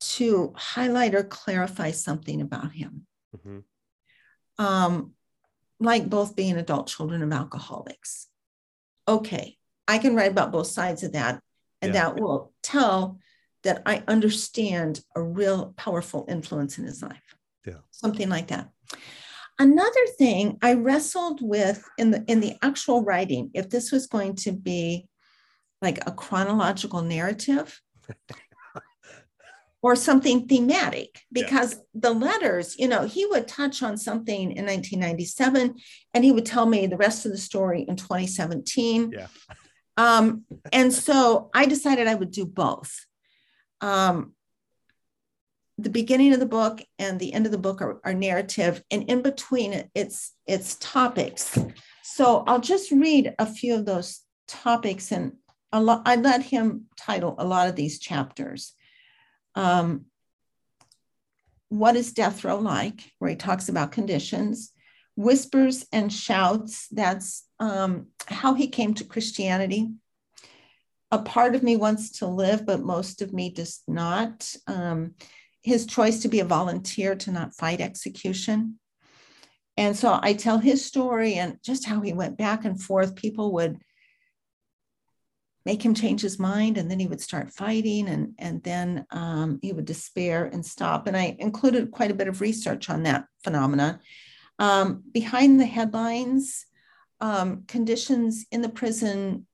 to 0.00 0.52
highlight 0.56 1.14
or 1.14 1.22
clarify 1.22 1.90
something 1.90 2.40
about 2.40 2.72
him. 2.72 3.06
Mm-hmm. 3.36 4.64
Um, 4.64 5.12
like 5.78 6.08
both 6.08 6.36
being 6.36 6.56
adult 6.56 6.88
children 6.88 7.22
of 7.22 7.32
alcoholics. 7.32 8.26
Okay, 9.08 9.56
I 9.88 9.98
can 9.98 10.14
write 10.14 10.30
about 10.30 10.52
both 10.52 10.66
sides 10.66 11.02
of 11.02 11.12
that, 11.12 11.40
and 11.80 11.94
yeah. 11.94 12.02
that 12.02 12.20
will 12.20 12.52
tell 12.62 13.18
that 13.62 13.82
I 13.86 14.02
understand 14.06 15.00
a 15.16 15.22
real 15.22 15.72
powerful 15.76 16.26
influence 16.28 16.78
in 16.78 16.84
his 16.84 17.02
life. 17.02 17.34
Yeah. 17.66 17.78
Something 17.90 18.28
like 18.28 18.48
that. 18.48 18.68
Another 19.60 20.06
thing 20.18 20.58
I 20.62 20.72
wrestled 20.72 21.40
with 21.42 21.86
in 21.98 22.10
the 22.10 22.24
in 22.26 22.40
the 22.40 22.56
actual 22.62 23.04
writing, 23.04 23.50
if 23.54 23.68
this 23.68 23.92
was 23.92 24.06
going 24.06 24.34
to 24.36 24.52
be 24.52 25.06
like 25.82 25.98
a 26.06 26.12
chronological 26.12 27.02
narrative, 27.02 27.80
or 29.82 29.96
something 29.96 30.46
thematic 30.46 31.22
because 31.32 31.74
yeah. 31.74 31.80
the 31.94 32.10
letters, 32.10 32.78
you 32.78 32.88
know, 32.88 33.06
he 33.06 33.24
would 33.26 33.48
touch 33.48 33.82
on 33.82 33.96
something 33.96 34.52
in 34.52 34.66
1997 34.66 35.74
and 36.12 36.24
he 36.24 36.32
would 36.32 36.44
tell 36.44 36.66
me 36.66 36.86
the 36.86 36.96
rest 36.96 37.24
of 37.24 37.32
the 37.32 37.38
story 37.38 37.84
in 37.88 37.96
2017. 37.96 39.12
Yeah. 39.12 39.26
Um, 39.96 40.44
and 40.72 40.92
so 40.92 41.50
I 41.54 41.66
decided 41.66 42.06
I 42.06 42.14
would 42.14 42.30
do 42.30 42.44
both. 42.44 43.06
Um, 43.80 44.34
the 45.82 45.90
beginning 45.90 46.32
of 46.32 46.40
the 46.40 46.46
book 46.46 46.82
and 46.98 47.18
the 47.18 47.32
end 47.32 47.46
of 47.46 47.52
the 47.52 47.58
book 47.58 47.80
are, 47.82 48.00
are 48.04 48.14
narrative, 48.14 48.82
and 48.90 49.04
in 49.04 49.22
between 49.22 49.88
it's 49.94 50.34
it's 50.46 50.76
topics. 50.76 51.58
So 52.02 52.44
I'll 52.46 52.60
just 52.60 52.90
read 52.90 53.34
a 53.38 53.46
few 53.46 53.74
of 53.74 53.86
those 53.86 54.20
topics, 54.46 55.12
and 55.12 55.32
a 55.72 55.80
lot, 55.80 56.02
I 56.04 56.16
let 56.16 56.42
him 56.42 56.86
title 56.96 57.34
a 57.38 57.46
lot 57.46 57.68
of 57.68 57.76
these 57.76 57.98
chapters. 57.98 58.74
Um, 59.54 60.06
what 61.68 61.96
is 61.96 62.12
death 62.12 62.44
row 62.44 62.58
like? 62.58 63.12
Where 63.18 63.30
he 63.30 63.36
talks 63.36 63.68
about 63.68 63.92
conditions, 63.92 64.72
whispers 65.16 65.86
and 65.92 66.12
shouts. 66.12 66.88
That's 66.88 67.46
um, 67.58 68.08
how 68.26 68.54
he 68.54 68.68
came 68.68 68.94
to 68.94 69.04
Christianity. 69.04 69.90
A 71.12 71.18
part 71.18 71.54
of 71.54 71.62
me 71.62 71.76
wants 71.76 72.18
to 72.18 72.26
live, 72.26 72.64
but 72.66 72.80
most 72.80 73.22
of 73.22 73.32
me 73.32 73.50
does 73.50 73.82
not. 73.88 74.54
Um, 74.66 75.14
his 75.62 75.86
choice 75.86 76.20
to 76.20 76.28
be 76.28 76.40
a 76.40 76.44
volunteer 76.44 77.14
to 77.14 77.30
not 77.30 77.54
fight 77.54 77.80
execution. 77.80 78.78
And 79.76 79.96
so 79.96 80.18
I 80.22 80.34
tell 80.34 80.58
his 80.58 80.84
story 80.84 81.34
and 81.34 81.58
just 81.62 81.86
how 81.86 82.00
he 82.00 82.12
went 82.12 82.36
back 82.36 82.64
and 82.64 82.80
forth. 82.80 83.14
People 83.14 83.52
would 83.52 83.78
make 85.66 85.84
him 85.84 85.94
change 85.94 86.22
his 86.22 86.38
mind 86.38 86.78
and 86.78 86.90
then 86.90 86.98
he 86.98 87.06
would 87.06 87.20
start 87.20 87.52
fighting 87.52 88.08
and, 88.08 88.34
and 88.38 88.62
then 88.62 89.06
um, 89.10 89.58
he 89.62 89.72
would 89.72 89.84
despair 89.84 90.46
and 90.46 90.64
stop. 90.64 91.06
And 91.06 91.16
I 91.16 91.36
included 91.38 91.90
quite 91.90 92.10
a 92.10 92.14
bit 92.14 92.28
of 92.28 92.40
research 92.40 92.88
on 92.88 93.02
that 93.04 93.26
phenomenon. 93.44 94.00
Um, 94.58 95.02
behind 95.12 95.60
the 95.60 95.66
headlines, 95.66 96.66
um, 97.20 97.64
conditions 97.66 98.46
in 98.50 98.62
the 98.62 98.68
prison 98.68 99.46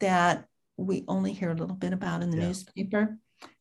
that 0.00 0.46
we 0.76 1.04
only 1.08 1.32
hear 1.32 1.50
a 1.50 1.54
little 1.54 1.76
bit 1.76 1.92
about 1.92 2.22
in 2.22 2.30
the 2.30 2.38
yeah. 2.38 2.46
newspaper. 2.46 3.18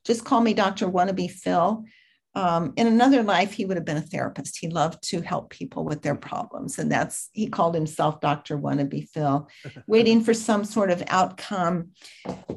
Just 0.09 0.25
call 0.25 0.41
me 0.41 0.55
Dr. 0.55 0.87
Wannabe 0.87 1.29
Phil. 1.29 1.85
Um, 2.33 2.73
in 2.77 2.87
another 2.87 3.21
life, 3.21 3.53
he 3.53 3.65
would 3.65 3.77
have 3.77 3.85
been 3.85 3.97
a 3.97 4.01
therapist. 4.01 4.57
He 4.57 4.67
loved 4.67 5.03
to 5.09 5.21
help 5.21 5.51
people 5.51 5.85
with 5.85 6.01
their 6.01 6.15
problems. 6.15 6.79
And 6.79 6.91
that's, 6.91 7.29
he 7.31 7.45
called 7.47 7.75
himself 7.75 8.19
Dr. 8.19 8.57
Wannabe 8.57 9.07
Phil, 9.09 9.47
waiting 9.87 10.23
for 10.23 10.33
some 10.33 10.65
sort 10.65 10.89
of 10.89 11.03
outcome. 11.09 11.91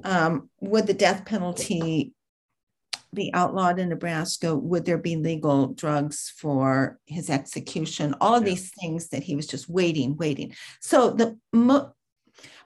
Um, 0.02 0.48
would 0.60 0.86
the 0.86 0.94
death 0.94 1.26
penalty 1.26 2.14
be 3.14 3.30
outlawed 3.34 3.78
in 3.78 3.90
Nebraska? 3.90 4.56
Would 4.56 4.86
there 4.86 4.96
be 4.96 5.16
legal 5.16 5.66
drugs 5.66 6.32
for 6.34 6.98
his 7.04 7.28
execution? 7.28 8.14
All 8.18 8.34
of 8.34 8.46
these 8.46 8.72
things 8.80 9.08
that 9.08 9.22
he 9.22 9.36
was 9.36 9.46
just 9.46 9.68
waiting, 9.68 10.16
waiting. 10.16 10.54
So 10.80 11.10
the 11.10 11.38
mo- 11.52 11.92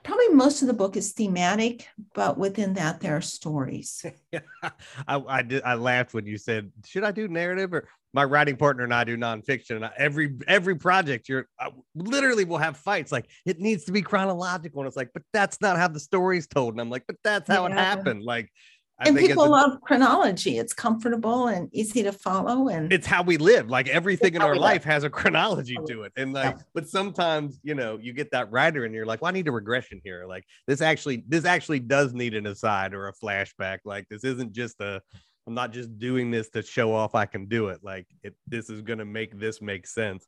probably 0.03 0.29
most 0.29 0.61
of 0.61 0.67
the 0.67 0.73
book 0.73 0.95
is 0.95 1.13
thematic, 1.13 1.87
but 2.13 2.37
within 2.37 2.73
that 2.75 2.99
there 2.99 3.15
are 3.15 3.21
stories. 3.21 4.05
I, 5.07 5.23
I 5.27 5.41
did. 5.41 5.63
I 5.63 5.75
laughed 5.75 6.13
when 6.13 6.25
you 6.25 6.37
said, 6.37 6.71
"Should 6.85 7.03
I 7.03 7.11
do 7.11 7.27
narrative?" 7.27 7.73
Or 7.73 7.87
my 8.13 8.23
writing 8.23 8.55
partner 8.55 8.83
and 8.83 8.93
I 8.93 9.03
do 9.03 9.17
nonfiction. 9.17 9.75
And 9.75 9.85
I, 9.85 9.91
every 9.97 10.35
every 10.47 10.75
project, 10.75 11.29
you're 11.29 11.47
I 11.59 11.69
literally 11.95 12.45
will 12.45 12.57
have 12.57 12.77
fights. 12.77 13.11
Like 13.11 13.29
it 13.45 13.59
needs 13.59 13.85
to 13.85 13.91
be 13.91 14.01
chronological, 14.01 14.81
and 14.81 14.87
it's 14.87 14.97
like, 14.97 15.11
but 15.13 15.23
that's 15.33 15.61
not 15.61 15.77
how 15.77 15.87
the 15.87 15.99
story's 15.99 16.47
told. 16.47 16.73
And 16.73 16.81
I'm 16.81 16.89
like, 16.89 17.03
but 17.07 17.17
that's 17.23 17.47
how 17.47 17.67
yeah. 17.67 17.73
it 17.73 17.77
happened. 17.77 18.23
Like 18.23 18.51
I 18.99 19.09
and 19.09 19.17
people 19.17 19.43
a, 19.43 19.47
love 19.47 19.81
chronology. 19.81 20.57
It's 20.57 20.73
comfortable 20.73 21.47
and 21.47 21.69
easy 21.71 22.01
to 22.01 22.11
follow, 22.11 22.69
and 22.69 22.91
it's 22.91 23.05
how 23.05 23.21
we 23.21 23.37
live. 23.37 23.69
Like 23.69 23.87
everything 23.89 24.33
in 24.33 24.41
our 24.41 24.55
life 24.55 24.83
has 24.85 25.03
a 25.03 25.09
chronology 25.09 25.77
to 25.87 26.03
it. 26.03 26.13
And 26.17 26.33
like, 26.33 26.55
yeah. 26.55 26.63
but 26.73 26.89
sometimes 26.89 27.59
you 27.61 27.75
know, 27.75 27.99
you 28.01 28.11
get 28.11 28.31
that 28.31 28.51
writer, 28.51 28.85
and 28.85 28.95
you're 28.95 29.05
like, 29.05 29.21
"Well, 29.21 29.29
I 29.29 29.33
need 29.33 29.47
a 29.47 29.51
regression 29.51 30.01
here. 30.03 30.25
Like 30.27 30.45
this 30.65 30.81
actually, 30.81 31.23
this 31.27 31.45
actually 31.45 31.79
does 31.79 32.13
need 32.13 32.33
an 32.33 32.47
aside 32.47 32.95
or 32.95 33.07
a 33.07 33.13
flashback. 33.13 33.79
Like 33.85 34.07
this 34.09 34.23
isn't 34.23 34.53
just 34.53 34.81
a. 34.81 35.01
I'm 35.45 35.53
not 35.53 35.71
just 35.71 35.97
doing 35.99 36.31
this 36.31 36.49
to 36.49 36.63
show 36.63 36.93
off 36.93 37.13
I 37.13 37.25
can 37.25 37.45
do 37.45 37.67
it. 37.69 37.79
Like 37.83 38.07
it, 38.23 38.35
this 38.47 38.69
is 38.69 38.81
gonna 38.81 39.05
make 39.05 39.39
this 39.39 39.61
make 39.61 39.85
sense. 39.85 40.25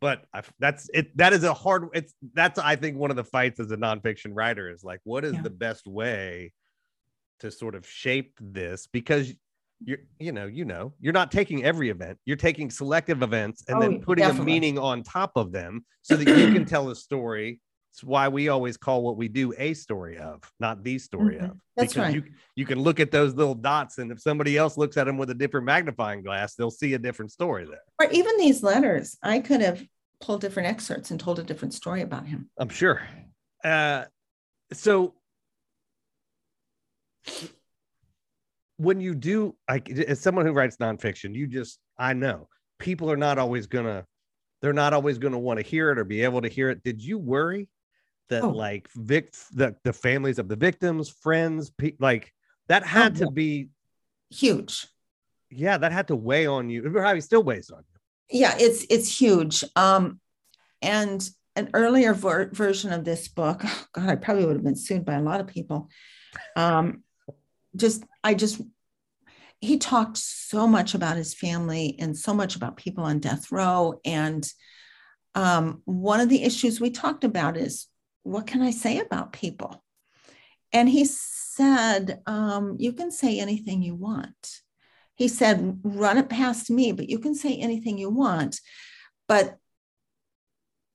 But 0.00 0.24
I, 0.34 0.42
that's 0.58 0.90
it. 0.92 1.16
That 1.16 1.32
is 1.32 1.44
a 1.44 1.54
hard. 1.54 1.88
It's 1.94 2.14
that's 2.34 2.58
I 2.58 2.74
think 2.74 2.96
one 2.96 3.10
of 3.10 3.16
the 3.16 3.24
fights 3.24 3.60
as 3.60 3.70
a 3.70 3.76
nonfiction 3.76 4.32
writer 4.32 4.68
is 4.68 4.82
like, 4.82 5.00
what 5.04 5.24
is 5.24 5.34
yeah. 5.34 5.42
the 5.42 5.50
best 5.50 5.86
way? 5.86 6.52
To 7.40 7.50
sort 7.50 7.74
of 7.74 7.86
shape 7.86 8.38
this 8.40 8.86
because 8.86 9.32
you're 9.84 9.98
you 10.18 10.32
know 10.32 10.46
you 10.46 10.64
know 10.64 10.92
you're 11.00 11.12
not 11.12 11.30
taking 11.30 11.64
every 11.64 11.88
event 11.88 12.18
you're 12.24 12.36
taking 12.36 12.70
selective 12.70 13.22
events 13.22 13.64
and 13.68 13.78
oh, 13.78 13.80
then 13.80 14.00
putting 14.00 14.24
definitely. 14.24 14.52
a 14.52 14.54
meaning 14.54 14.78
on 14.78 15.02
top 15.02 15.32
of 15.36 15.52
them 15.52 15.84
so 16.02 16.16
that 16.16 16.26
you 16.26 16.52
can 16.52 16.64
tell 16.64 16.90
a 16.90 16.96
story. 16.96 17.60
It's 17.92 18.04
why 18.04 18.28
we 18.28 18.48
always 18.48 18.76
call 18.76 19.02
what 19.02 19.16
we 19.16 19.28
do 19.28 19.54
a 19.56 19.74
story 19.74 20.18
of 20.18 20.42
not 20.60 20.84
the 20.84 20.98
story 20.98 21.36
mm-hmm. 21.36 21.46
of. 21.46 21.60
That's 21.76 21.94
because 21.94 22.14
right. 22.14 22.14
you, 22.14 22.24
you 22.54 22.66
can 22.66 22.80
look 22.80 23.00
at 23.00 23.10
those 23.10 23.34
little 23.34 23.54
dots 23.54 23.98
and 23.98 24.12
if 24.12 24.20
somebody 24.20 24.56
else 24.56 24.76
looks 24.76 24.96
at 24.96 25.04
them 25.04 25.16
with 25.16 25.30
a 25.30 25.34
different 25.34 25.64
magnifying 25.64 26.22
glass 26.22 26.54
they'll 26.54 26.70
see 26.70 26.94
a 26.94 26.98
different 26.98 27.32
story 27.32 27.64
there. 27.64 27.80
Or 27.98 28.10
even 28.12 28.36
these 28.36 28.62
letters 28.62 29.16
i 29.22 29.38
could 29.38 29.60
have 29.60 29.84
pulled 30.20 30.40
different 30.40 30.68
excerpts 30.68 31.10
and 31.10 31.20
told 31.20 31.38
a 31.38 31.42
different 31.44 31.72
story 31.72 32.02
about 32.02 32.26
him. 32.26 32.50
I'm 32.58 32.68
sure. 32.68 33.02
Uh 33.64 34.04
so 34.72 35.14
when 38.76 39.00
you 39.00 39.14
do 39.14 39.56
like 39.68 39.90
as 39.90 40.20
someone 40.20 40.46
who 40.46 40.52
writes 40.52 40.76
nonfiction, 40.76 41.34
you 41.34 41.46
just 41.46 41.78
I 41.98 42.12
know 42.12 42.48
people 42.78 43.10
are 43.10 43.16
not 43.16 43.38
always 43.38 43.66
gonna 43.66 44.06
they're 44.60 44.72
not 44.72 44.92
always 44.92 45.18
gonna 45.18 45.38
want 45.38 45.58
to 45.58 45.66
hear 45.66 45.90
it 45.90 45.98
or 45.98 46.04
be 46.04 46.22
able 46.22 46.42
to 46.42 46.48
hear 46.48 46.70
it. 46.70 46.82
Did 46.82 47.02
you 47.02 47.18
worry 47.18 47.68
that 48.28 48.42
oh. 48.42 48.50
like 48.50 48.88
vic 48.94 49.34
the, 49.52 49.74
the 49.84 49.92
families 49.92 50.38
of 50.38 50.48
the 50.48 50.56
victims, 50.56 51.08
friends, 51.08 51.70
pe- 51.70 51.96
like 51.98 52.32
that 52.68 52.84
had 52.84 53.16
oh, 53.16 53.26
to 53.26 53.30
be 53.30 53.68
huge. 54.30 54.86
Yeah, 55.50 55.78
that 55.78 55.92
had 55.92 56.08
to 56.08 56.16
weigh 56.16 56.46
on 56.46 56.68
you. 56.68 56.84
It 56.84 56.92
probably 56.92 57.20
still 57.20 57.42
weighs 57.42 57.70
on 57.70 57.78
you. 57.78 58.40
Yeah, 58.40 58.54
it's 58.58 58.84
it's 58.90 59.18
huge. 59.20 59.64
Um, 59.74 60.20
and 60.82 61.28
an 61.56 61.70
earlier 61.74 62.14
ver- 62.14 62.50
version 62.52 62.92
of 62.92 63.04
this 63.04 63.28
book, 63.28 63.62
oh 63.64 63.84
God, 63.92 64.08
I 64.08 64.16
probably 64.16 64.44
would 64.44 64.56
have 64.56 64.64
been 64.64 64.76
sued 64.76 65.04
by 65.04 65.14
a 65.14 65.22
lot 65.22 65.40
of 65.40 65.46
people. 65.46 65.88
Um, 66.54 67.02
just 67.76 68.04
I 68.24 68.34
just 68.34 68.60
he 69.60 69.78
talked 69.78 70.16
so 70.16 70.66
much 70.66 70.94
about 70.94 71.16
his 71.16 71.34
family 71.34 71.96
and 71.98 72.16
so 72.16 72.32
much 72.32 72.54
about 72.54 72.76
people 72.76 73.04
on 73.04 73.18
death 73.18 73.50
row. 73.50 74.00
And 74.04 74.48
um, 75.34 75.82
one 75.84 76.20
of 76.20 76.28
the 76.28 76.44
issues 76.44 76.80
we 76.80 76.90
talked 76.90 77.24
about 77.24 77.56
is 77.56 77.86
what 78.22 78.46
can 78.46 78.62
I 78.62 78.70
say 78.70 79.00
about 79.00 79.32
people? 79.32 79.82
And 80.72 80.88
he 80.88 81.04
said, 81.04 82.20
um, 82.26 82.76
You 82.78 82.92
can 82.92 83.10
say 83.10 83.40
anything 83.40 83.82
you 83.82 83.94
want. 83.94 84.60
He 85.14 85.26
said, 85.26 85.80
Run 85.82 86.18
it 86.18 86.28
past 86.28 86.70
me, 86.70 86.92
but 86.92 87.08
you 87.08 87.18
can 87.18 87.34
say 87.34 87.56
anything 87.56 87.98
you 87.98 88.10
want. 88.10 88.60
But 89.26 89.56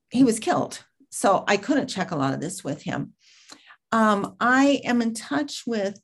he 0.10 0.24
was 0.24 0.40
killed. 0.40 0.84
So 1.10 1.44
I 1.48 1.58
couldn't 1.58 1.88
check 1.88 2.12
a 2.12 2.16
lot 2.16 2.34
of 2.34 2.40
this 2.40 2.64
with 2.64 2.82
him. 2.84 3.14
Um, 3.92 4.36
I 4.40 4.82
am 4.86 5.02
in 5.02 5.14
touch 5.14 5.64
with 5.68 6.00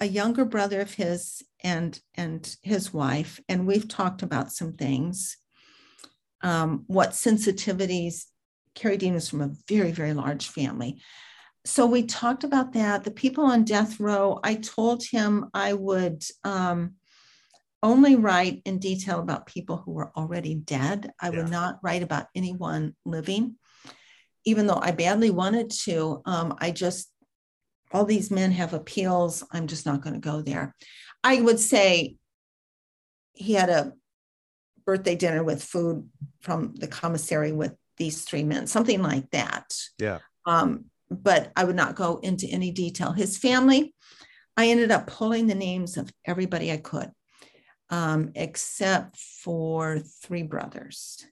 a 0.00 0.06
younger 0.06 0.44
brother 0.44 0.80
of 0.80 0.94
his 0.94 1.42
and 1.62 1.98
and 2.14 2.56
his 2.62 2.92
wife, 2.92 3.40
and 3.48 3.66
we've 3.66 3.88
talked 3.88 4.22
about 4.22 4.52
some 4.52 4.74
things. 4.74 5.36
Um, 6.42 6.84
what 6.86 7.10
sensitivities? 7.10 8.26
Carey 8.74 8.96
Dean 8.96 9.14
was 9.14 9.28
from 9.28 9.40
a 9.40 9.54
very 9.68 9.92
very 9.92 10.14
large 10.14 10.48
family, 10.48 11.00
so 11.64 11.86
we 11.86 12.02
talked 12.02 12.44
about 12.44 12.72
that. 12.72 13.04
The 13.04 13.10
people 13.10 13.44
on 13.44 13.64
death 13.64 14.00
row. 14.00 14.40
I 14.42 14.56
told 14.56 15.04
him 15.04 15.50
I 15.54 15.72
would. 15.72 16.24
Um, 16.42 16.96
only 17.84 18.16
write 18.16 18.62
in 18.64 18.78
detail 18.78 19.20
about 19.20 19.44
people 19.44 19.76
who 19.76 19.92
were 19.92 20.10
already 20.16 20.54
dead. 20.54 21.12
I 21.20 21.28
yeah. 21.28 21.36
would 21.36 21.50
not 21.50 21.78
write 21.82 22.02
about 22.02 22.28
anyone 22.34 22.96
living, 23.04 23.56
even 24.46 24.66
though 24.66 24.80
I 24.80 24.92
badly 24.92 25.30
wanted 25.30 25.70
to. 25.84 26.22
Um, 26.24 26.56
I 26.58 26.70
just 26.70 27.12
all 27.92 28.04
these 28.04 28.30
men 28.30 28.52
have 28.52 28.74
appeals. 28.74 29.44
I'm 29.52 29.66
just 29.66 29.86
not 29.86 30.00
going 30.00 30.14
to 30.14 30.20
go 30.20 30.42
there. 30.42 30.74
I 31.22 31.40
would 31.40 31.60
say 31.60 32.16
he 33.32 33.54
had 33.54 33.70
a 33.70 33.92
birthday 34.84 35.16
dinner 35.16 35.42
with 35.42 35.62
food 35.62 36.08
from 36.40 36.74
the 36.74 36.88
commissary 36.88 37.52
with 37.52 37.74
these 37.96 38.22
three 38.22 38.44
men, 38.44 38.66
something 38.66 39.02
like 39.02 39.30
that. 39.30 39.76
Yeah. 39.98 40.18
Um, 40.46 40.86
but 41.10 41.52
I 41.56 41.64
would 41.64 41.76
not 41.76 41.94
go 41.94 42.18
into 42.22 42.46
any 42.46 42.70
detail. 42.70 43.12
His 43.12 43.38
family, 43.38 43.94
I 44.56 44.68
ended 44.68 44.90
up 44.90 45.06
pulling 45.06 45.46
the 45.46 45.54
names 45.54 45.96
of 45.96 46.12
everybody 46.24 46.72
I 46.72 46.78
could, 46.78 47.10
um, 47.90 48.32
except 48.34 49.16
for 49.16 49.98
three 49.98 50.42
brothers. 50.42 51.24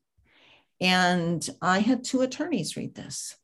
And 0.81 1.49
I 1.61 1.81
had 1.81 2.05
two 2.05 2.23
attorneys 2.23 2.77
read 2.77 2.95
this. 2.95 3.37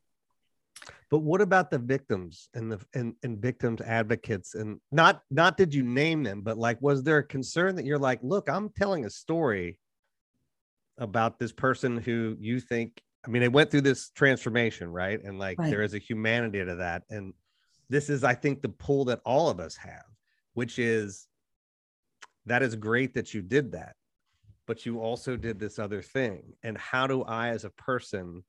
But 1.10 1.20
what 1.20 1.40
about 1.40 1.70
the 1.70 1.78
victims 1.78 2.48
and 2.54 2.72
the 2.72 2.80
and, 2.94 3.14
and 3.22 3.38
victims 3.38 3.80
advocates 3.80 4.54
and 4.54 4.80
not 4.92 5.22
not 5.30 5.56
did 5.56 5.74
you 5.74 5.82
name 5.82 6.22
them, 6.22 6.42
but 6.42 6.58
like 6.58 6.80
was 6.80 7.02
there 7.02 7.18
a 7.18 7.24
concern 7.24 7.76
that 7.76 7.84
you're 7.84 7.98
like, 7.98 8.20
look, 8.22 8.48
I'm 8.48 8.70
telling 8.70 9.04
a 9.04 9.10
story 9.10 9.78
about 10.98 11.38
this 11.38 11.52
person 11.52 11.96
who 11.96 12.36
you 12.40 12.60
think 12.60 13.02
I 13.26 13.30
mean, 13.30 13.42
they 13.42 13.48
went 13.48 13.70
through 13.70 13.82
this 13.82 14.10
transformation, 14.10 14.88
right? 14.88 15.22
And 15.22 15.38
like 15.38 15.58
Right. 15.58 15.70
there 15.70 15.82
is 15.82 15.94
a 15.94 15.98
humanity 15.98 16.64
to 16.64 16.76
that. 16.76 17.02
And 17.10 17.34
this 17.90 18.08
is, 18.08 18.22
I 18.24 18.34
think, 18.34 18.62
the 18.62 18.68
pull 18.68 19.06
that 19.06 19.20
all 19.24 19.50
of 19.50 19.60
us 19.60 19.76
have, 19.76 20.04
which 20.54 20.78
is 20.78 21.26
that 22.46 22.62
is 22.62 22.76
great 22.76 23.14
that 23.14 23.34
you 23.34 23.42
did 23.42 23.72
that, 23.72 23.96
but 24.66 24.86
you 24.86 25.00
also 25.00 25.36
did 25.36 25.58
this 25.58 25.78
other 25.78 26.00
thing. 26.00 26.54
And 26.62 26.78
how 26.78 27.06
do 27.06 27.22
I, 27.22 27.48
as 27.48 27.64
a 27.64 27.70
person, 27.70 28.44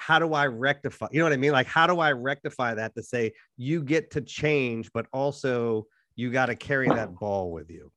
how 0.00 0.18
do 0.18 0.32
I 0.32 0.46
rectify? 0.46 1.08
You 1.12 1.18
know 1.18 1.26
what 1.26 1.34
I 1.34 1.36
mean? 1.36 1.52
Like, 1.52 1.66
how 1.66 1.86
do 1.86 2.00
I 2.00 2.12
rectify 2.12 2.74
that 2.74 2.94
to 2.94 3.02
say 3.02 3.32
you 3.58 3.82
get 3.82 4.12
to 4.12 4.22
change, 4.22 4.90
but 4.94 5.06
also 5.12 5.86
you 6.16 6.30
got 6.30 6.46
to 6.46 6.56
carry 6.56 6.88
that 6.88 7.14
ball 7.14 7.52
with 7.52 7.70
you? 7.70 7.92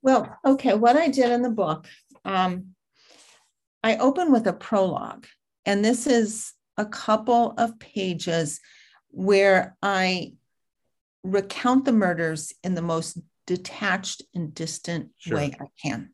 Well, 0.00 0.38
okay, 0.44 0.74
what 0.74 0.96
I 0.96 1.08
did 1.08 1.32
in 1.32 1.42
the 1.42 1.50
book, 1.50 1.88
um, 2.24 2.76
I 3.82 3.96
open 3.96 4.30
with 4.30 4.46
a 4.46 4.52
prologue, 4.52 5.26
and 5.66 5.84
this 5.84 6.06
is 6.06 6.52
a 6.76 6.86
couple 6.86 7.54
of 7.58 7.80
pages 7.80 8.60
where 9.08 9.76
I 9.82 10.34
recount 11.24 11.84
the 11.84 11.92
murders 11.92 12.52
in 12.62 12.76
the 12.76 12.82
most 12.82 13.18
detached 13.48 14.22
and 14.36 14.54
distant 14.54 15.10
Sure. 15.18 15.38
way 15.38 15.56
I 15.60 15.66
can. 15.82 16.10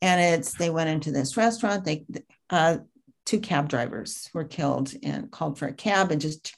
And 0.00 0.40
it's 0.40 0.54
they 0.54 0.70
went 0.70 0.88
into 0.88 1.12
this 1.12 1.36
restaurant, 1.36 1.84
they 1.84 2.06
uh, 2.48 2.78
two 3.26 3.40
cab 3.40 3.68
drivers 3.68 4.30
were 4.32 4.44
killed 4.44 4.94
and 5.02 5.30
called 5.30 5.58
for 5.58 5.66
a 5.66 5.72
cab 5.72 6.10
and 6.10 6.20
just 6.20 6.54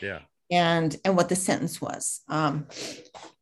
Yeah. 0.00 0.20
and 0.50 0.94
and 1.04 1.16
what 1.16 1.28
the 1.28 1.36
sentence 1.36 1.80
was. 1.80 2.20
Um, 2.28 2.66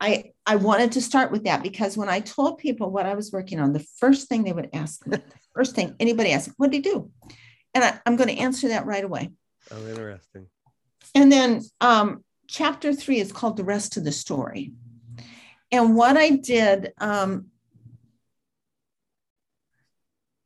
I 0.01 0.33
I 0.44 0.57
wanted 0.57 0.92
to 0.92 1.01
start 1.01 1.33
with 1.33 1.44
that 1.44 1.62
because 1.62 1.96
when 1.96 2.09
I 2.09 2.20
told 2.20 2.59
people 2.59 2.90
what 2.90 3.07
I 3.07 3.14
was 3.14 3.33
working 3.33 3.59
on, 3.59 3.72
the 3.72 3.87
first 3.99 4.29
thing 4.29 4.44
they 4.44 4.53
would 4.53 4.70
ask 4.72 5.05
me, 5.07 5.16
the 5.16 5.22
first 5.55 5.75
thing 5.75 5.96
anybody 5.99 6.31
asked, 6.33 6.51
what 6.59 6.70
did 6.70 6.85
he 6.85 6.92
do? 6.92 7.11
And 7.75 7.83
I, 7.83 7.99
I'm 8.07 8.16
going 8.16 8.29
to 8.29 8.38
answer 8.38 8.68
that 8.68 8.87
right 8.87 9.05
away. 9.05 9.31
Oh, 9.70 9.87
interesting. 9.88 10.46
And 11.14 11.33
then 11.33 11.62
um, 11.81 12.25
chapter 12.46 12.92
three 12.92 13.18
is 13.18 13.33
called 13.33 13.57
the 13.57 13.64
rest 13.64 13.96
of 13.96 14.05
the 14.05 14.12
story. 14.12 14.72
And 15.72 15.96
what 15.96 16.16
I 16.16 16.31
did, 16.31 16.92
um, 16.99 17.46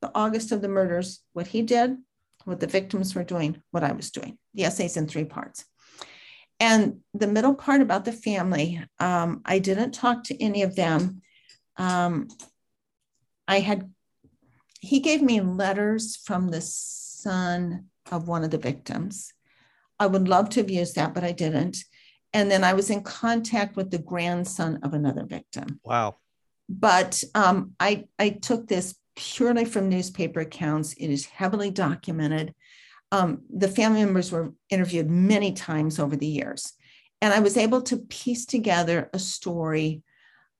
August 0.15 0.51
of 0.51 0.61
the 0.61 0.67
murders, 0.67 1.21
what 1.33 1.47
he 1.47 1.61
did, 1.61 1.97
what 2.45 2.59
the 2.59 2.67
victims 2.67 3.15
were 3.15 3.23
doing, 3.23 3.61
what 3.71 3.83
I 3.83 3.91
was 3.91 4.11
doing. 4.11 4.37
The 4.53 4.65
essay's 4.65 4.97
in 4.97 5.07
three 5.07 5.25
parts. 5.25 5.65
And 6.59 6.99
the 7.13 7.27
middle 7.27 7.55
part 7.55 7.81
about 7.81 8.05
the 8.05 8.11
family, 8.11 8.83
um, 8.99 9.41
I 9.45 9.59
didn't 9.59 9.93
talk 9.93 10.23
to 10.25 10.43
any 10.43 10.61
of 10.61 10.75
them. 10.75 11.21
Um, 11.77 12.27
I 13.47 13.59
had, 13.59 13.91
he 14.79 14.99
gave 14.99 15.21
me 15.21 15.41
letters 15.41 16.17
from 16.17 16.49
the 16.49 16.61
son 16.61 17.85
of 18.11 18.27
one 18.27 18.43
of 18.43 18.51
the 18.51 18.57
victims. 18.57 19.33
I 19.99 20.07
would 20.07 20.27
love 20.27 20.49
to 20.49 20.61
have 20.61 20.69
used 20.69 20.95
that, 20.95 21.13
but 21.13 21.23
I 21.23 21.31
didn't. 21.31 21.77
And 22.33 22.49
then 22.49 22.63
I 22.63 22.73
was 22.73 22.89
in 22.89 23.03
contact 23.03 23.75
with 23.75 23.91
the 23.91 23.97
grandson 23.97 24.79
of 24.83 24.93
another 24.93 25.25
victim. 25.25 25.79
Wow. 25.83 26.17
But 26.69 27.23
um, 27.35 27.71
I, 27.79 28.05
I 28.17 28.29
took 28.29 28.67
this 28.67 28.95
purely 29.15 29.65
from 29.65 29.89
newspaper 29.89 30.41
accounts. 30.41 30.93
It 30.93 31.09
is 31.09 31.25
heavily 31.25 31.71
documented. 31.71 32.53
Um, 33.11 33.41
the 33.49 33.67
family 33.67 34.03
members 34.03 34.31
were 34.31 34.53
interviewed 34.69 35.09
many 35.09 35.53
times 35.53 35.99
over 35.99 36.15
the 36.15 36.27
years. 36.27 36.73
And 37.21 37.33
I 37.33 37.39
was 37.39 37.57
able 37.57 37.81
to 37.83 37.97
piece 37.97 38.45
together 38.45 39.09
a 39.13 39.19
story 39.19 40.01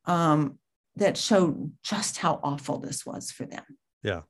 um, 0.06 0.60
that 0.96 1.18
showed 1.18 1.72
just 1.82 2.18
how 2.18 2.40
awful 2.44 2.80
this 2.80 3.06
was 3.06 3.32
for 3.32 3.46
them. 3.46 3.64
Yeah. 4.04 4.22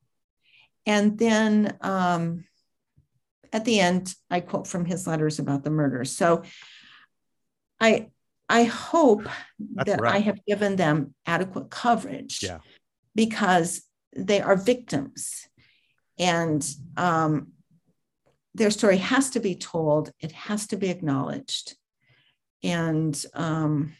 And 0.86 1.18
then 1.18 1.78
um, 1.82 2.46
at 3.52 3.66
the 3.66 3.80
end, 3.80 4.14
I 4.30 4.40
quote 4.40 4.68
from 4.68 4.86
his 4.86 5.08
letters 5.08 5.40
about 5.40 5.64
the 5.64 5.70
murders. 5.70 6.12
So 6.16 6.44
I 7.80 8.12
I 8.48 8.64
hope 8.66 9.24
That's 9.76 9.90
that 9.90 10.06
I 10.06 10.20
have 10.20 10.46
given 10.46 10.76
them 10.76 11.16
adequate 11.26 11.70
coverage 11.70 12.44
Yeah. 12.44 12.60
because 13.16 13.82
they 14.15 14.41
are 14.41 14.56
victims 14.56 15.47
and 16.19 16.67
um, 16.97 17.54
their 18.54 18.71
story 18.71 18.97
has 18.97 19.30
to 19.32 19.39
be 19.39 19.56
told, 19.56 20.12
it 20.19 20.32
has 20.34 20.67
to 20.67 20.78
be 20.78 20.89
acknowledged. 20.89 21.76
And 22.63 23.19
um, 23.34 23.93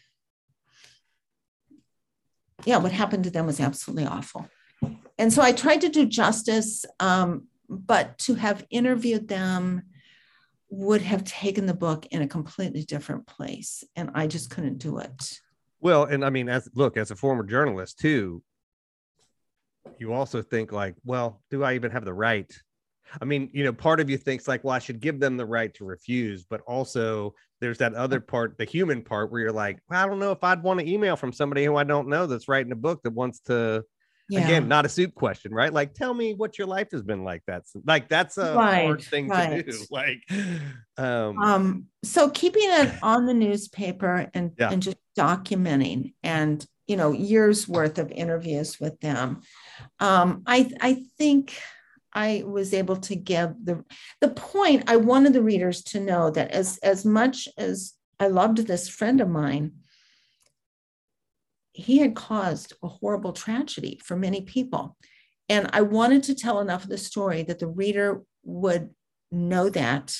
yeah, 2.64 2.76
what 2.76 2.92
happened 2.92 3.24
to 3.24 3.30
them 3.30 3.46
was 3.46 3.60
absolutely 3.60 4.06
awful. 4.06 4.48
And 5.18 5.32
so 5.32 5.42
I 5.42 5.52
tried 5.52 5.80
to 5.82 5.88
do 5.88 6.06
justice, 6.06 6.84
um, 7.00 7.48
but 7.68 8.18
to 8.18 8.34
have 8.34 8.66
interviewed 8.70 9.28
them 9.28 9.82
would 10.68 11.02
have 11.02 11.24
taken 11.24 11.66
the 11.66 11.74
book 11.74 12.06
in 12.10 12.22
a 12.22 12.28
completely 12.28 12.82
different 12.84 13.26
place. 13.26 13.84
And 13.96 14.10
I 14.14 14.26
just 14.26 14.50
couldn't 14.50 14.78
do 14.78 14.98
it. 14.98 15.40
Well, 15.80 16.04
and 16.04 16.24
I 16.24 16.30
mean, 16.30 16.48
as 16.48 16.68
look, 16.74 16.96
as 16.96 17.10
a 17.10 17.16
former 17.16 17.44
journalist 17.44 17.98
too, 17.98 18.42
you 19.98 20.12
also 20.12 20.42
think 20.42 20.72
like, 20.72 20.94
well, 21.04 21.42
do 21.50 21.64
I 21.64 21.74
even 21.74 21.90
have 21.90 22.04
the 22.04 22.14
right? 22.14 22.50
I 23.20 23.24
mean, 23.24 23.50
you 23.52 23.64
know, 23.64 23.72
part 23.72 24.00
of 24.00 24.08
you 24.08 24.16
thinks 24.16 24.48
like, 24.48 24.64
well, 24.64 24.74
I 24.74 24.78
should 24.78 25.00
give 25.00 25.20
them 25.20 25.36
the 25.36 25.44
right 25.44 25.72
to 25.74 25.84
refuse, 25.84 26.44
but 26.48 26.62
also 26.62 27.34
there's 27.60 27.78
that 27.78 27.94
other 27.94 28.20
part, 28.20 28.56
the 28.56 28.64
human 28.64 29.02
part, 29.02 29.30
where 29.30 29.42
you're 29.42 29.52
like, 29.52 29.80
well, 29.88 30.02
I 30.02 30.08
don't 30.08 30.18
know 30.18 30.32
if 30.32 30.42
I'd 30.42 30.62
want 30.62 30.80
to 30.80 30.88
email 30.88 31.16
from 31.16 31.32
somebody 31.32 31.64
who 31.64 31.76
I 31.76 31.84
don't 31.84 32.08
know 32.08 32.26
that's 32.26 32.48
writing 32.48 32.72
a 32.72 32.76
book 32.76 33.02
that 33.02 33.12
wants 33.12 33.40
to. 33.40 33.84
Yeah. 34.28 34.44
Again, 34.44 34.66
not 34.66 34.86
a 34.86 34.88
soup 34.88 35.14
question, 35.14 35.52
right? 35.52 35.70
Like, 35.70 35.92
tell 35.92 36.14
me 36.14 36.32
what 36.32 36.56
your 36.56 36.66
life 36.66 36.92
has 36.92 37.02
been 37.02 37.22
like. 37.22 37.42
That's 37.46 37.72
like 37.84 38.08
that's 38.08 38.38
a 38.38 38.54
Right, 38.56 38.84
hard 38.86 39.02
thing 39.02 39.30
to 39.30 39.62
do. 39.62 39.78
Like, 39.90 40.20
um, 40.96 41.38
Um, 41.38 41.86
so 42.02 42.30
keeping 42.30 42.62
it 42.64 42.94
on 43.02 43.26
the 43.26 43.34
newspaper 43.34 44.30
and, 44.32 44.52
Yeah. 44.58 44.70
and 44.70 44.80
just 44.80 44.96
documenting 45.18 46.14
and 46.22 46.64
you 46.86 46.96
know 46.96 47.12
years 47.12 47.68
worth 47.68 47.98
of 47.98 48.10
interviews 48.10 48.80
with 48.80 48.98
them 49.00 49.42
um, 50.00 50.42
I, 50.46 50.70
I 50.80 51.04
think 51.18 51.58
I 52.12 52.42
was 52.46 52.74
able 52.74 52.96
to 52.96 53.16
give 53.16 53.54
the 53.62 53.84
the 54.20 54.28
point 54.28 54.84
I 54.86 54.96
wanted 54.96 55.32
the 55.32 55.42
readers 55.42 55.82
to 55.84 56.00
know 56.00 56.30
that 56.30 56.50
as 56.50 56.78
as 56.78 57.04
much 57.04 57.48
as 57.56 57.94
I 58.20 58.28
loved 58.28 58.58
this 58.58 58.88
friend 58.88 59.20
of 59.20 59.28
mine, 59.28 59.72
he 61.72 61.98
had 61.98 62.14
caused 62.14 62.74
a 62.82 62.88
horrible 62.88 63.32
tragedy 63.32 64.00
for 64.04 64.16
many 64.16 64.42
people. 64.42 64.96
And 65.48 65.68
I 65.72 65.82
wanted 65.82 66.22
to 66.24 66.34
tell 66.34 66.60
enough 66.60 66.84
of 66.84 66.90
the 66.90 66.98
story 66.98 67.42
that 67.44 67.58
the 67.58 67.66
reader 67.66 68.22
would 68.44 68.90
know 69.30 69.68
that 69.70 70.16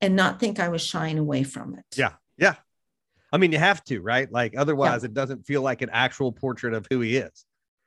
and 0.00 0.16
not 0.16 0.38
think 0.38 0.60
I 0.60 0.68
was 0.68 0.82
shying 0.82 1.18
away 1.18 1.42
from 1.42 1.74
it. 1.74 1.84
Yeah. 1.96 2.12
Yeah. 2.36 2.54
I 3.32 3.38
mean, 3.38 3.52
you 3.52 3.58
have 3.58 3.82
to, 3.84 4.00
right? 4.00 4.30
Like, 4.30 4.54
otherwise, 4.56 5.04
it 5.04 5.14
doesn't 5.14 5.46
feel 5.46 5.62
like 5.62 5.80
an 5.80 5.90
actual 5.90 6.32
portrait 6.32 6.74
of 6.74 6.86
who 6.90 7.00
he 7.00 7.16
is. 7.16 7.46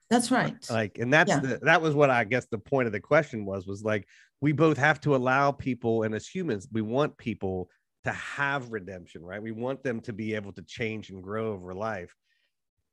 That's 0.09 0.29
right. 0.31 0.55
Like, 0.69 0.99
and 0.99 1.11
that's 1.11 1.29
Yeah. 1.29 1.39
the, 1.39 1.59
that 1.63 1.81
was 1.81 1.95
what 1.95 2.09
I 2.09 2.23
guess 2.23 2.45
the 2.47 2.59
point 2.59 2.85
of 2.85 2.91
the 2.91 2.99
question 2.99 3.45
was, 3.45 3.65
was 3.65 3.83
like, 3.83 4.07
we 4.41 4.51
both 4.51 4.77
have 4.77 5.01
to 5.01 5.15
allow 5.15 5.51
people, 5.51 6.03
and 6.03 6.13
as 6.13 6.27
humans, 6.27 6.67
we 6.71 6.81
want 6.81 7.17
people 7.17 7.69
to 8.03 8.11
have 8.11 8.71
redemption, 8.71 9.23
right? 9.23 9.41
We 9.41 9.51
want 9.51 9.81
them 9.81 9.99
to 10.01 10.13
be 10.13 10.35
able 10.35 10.53
to 10.53 10.61
change 10.61 11.09
and 11.09 11.23
grow 11.23 11.53
over 11.53 11.73
life. 11.73 12.13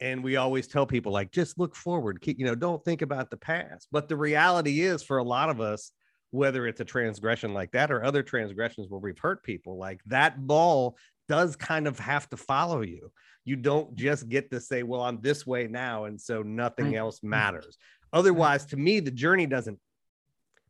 And 0.01 0.25
we 0.25 0.37
always 0.37 0.67
tell 0.67 0.87
people, 0.87 1.13
like, 1.13 1.31
just 1.31 1.59
look 1.59 1.77
forward, 1.77 2.21
keep, 2.21 2.39
you 2.39 2.47
know, 2.47 2.55
don't 2.55 2.83
think 2.85 3.03
about 3.03 3.31
the 3.31 3.37
past. 3.37 3.89
But 3.93 4.09
the 4.09 4.17
reality 4.17 4.81
is, 4.81 5.03
for 5.03 5.19
a 5.19 5.23
lot 5.23 5.51
of 5.51 5.61
us, 5.61 5.93
whether 6.31 6.67
it's 6.67 6.81
a 6.81 6.85
transgression 6.85 7.53
like 7.53 7.73
that 7.73 7.93
or 7.93 8.03
other 8.03 8.23
transgressions 8.23 8.89
where 8.89 8.99
we've 8.99 9.19
hurt 9.19 9.45
people, 9.45 9.77
like 9.77 10.01
that 10.07 10.47
ball 10.47 10.97
does 11.29 11.57
kind 11.57 11.87
of 11.87 11.99
have 11.99 12.29
to 12.31 12.37
follow 12.37 12.81
you. 12.83 13.13
You 13.45 13.57
don't 13.57 13.95
just 13.95 14.29
get 14.29 14.51
to 14.51 14.61
say, 14.61 14.83
well, 14.83 15.03
I'm 15.03 15.21
this 15.21 15.47
way 15.47 15.67
now. 15.67 16.05
And 16.05 16.21
so 16.21 16.43
nothing 16.43 16.87
Right. 16.87 16.97
else 16.97 17.23
matters. 17.23 17.77
Otherwise, 18.13 18.67
to 18.67 18.77
me, 18.77 19.01
the 19.01 19.11
journey 19.11 19.47
doesn't 19.47 19.79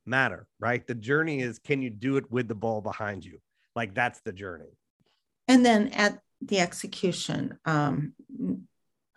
matter, 0.07 0.47
right? 0.59 0.87
The 0.87 0.95
journey 0.95 1.41
is 1.41 1.59
can 1.59 1.83
you 1.83 1.91
do 1.91 2.17
it 2.17 2.31
with 2.31 2.49
the 2.49 2.55
ball 2.55 2.81
behind 2.81 3.25
you? 3.25 3.39
Like 3.75 3.95
that's 3.95 4.21
the 4.21 4.33
journey. 4.33 4.79
And 5.49 5.65
then 5.65 5.89
at 5.89 6.21
the 6.41 6.61
execution, 6.61 7.59
um, 7.65 8.15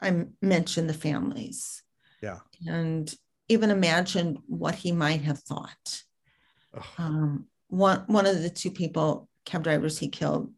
I 0.02 0.26
mentioned 0.42 0.90
the 0.90 0.94
families 0.94 1.84
Yeah. 2.22 2.40
and 2.68 3.14
even 3.48 3.70
imagine 3.70 4.38
what 4.48 4.76
he 4.76 4.92
might 4.92 5.22
have 5.22 5.40
thought. 5.40 6.04
Um, 6.98 7.48
one 7.68 8.00
one 8.08 8.26
of 8.26 8.42
the 8.42 8.50
two 8.50 8.72
people, 8.72 9.30
cab 9.46 9.64
drivers, 9.64 9.98
he 9.98 10.10
killed 10.10 10.52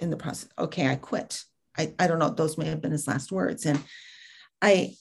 in 0.00 0.10
the 0.10 0.16
process. 0.16 0.48
Okay, 0.58 0.88
I 0.88 0.96
quit. 0.96 1.42
I, 1.76 1.92
I 1.98 2.06
don't 2.06 2.18
know. 2.18 2.30
Those 2.30 2.56
may 2.58 2.66
have 2.66 2.80
been 2.80 2.92
his 2.92 3.08
last 3.08 3.32
words. 3.32 3.66
And 3.66 3.80
I, 4.62 4.94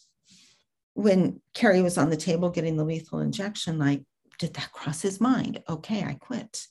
when 0.93 1.41
Carey 1.53 1.81
was 1.81 1.97
on 1.97 2.09
the 2.09 2.17
table 2.17 2.49
getting 2.49 2.77
the 2.77 2.83
lethal 2.83 3.19
injection, 3.19 3.77
like, 3.79 4.01
did 4.39 4.53
that 4.55 4.71
cross 4.71 5.01
his 5.01 5.21
mind? 5.21 5.61
Okay, 5.69 6.03
I 6.03 6.15
quit. 6.15 6.65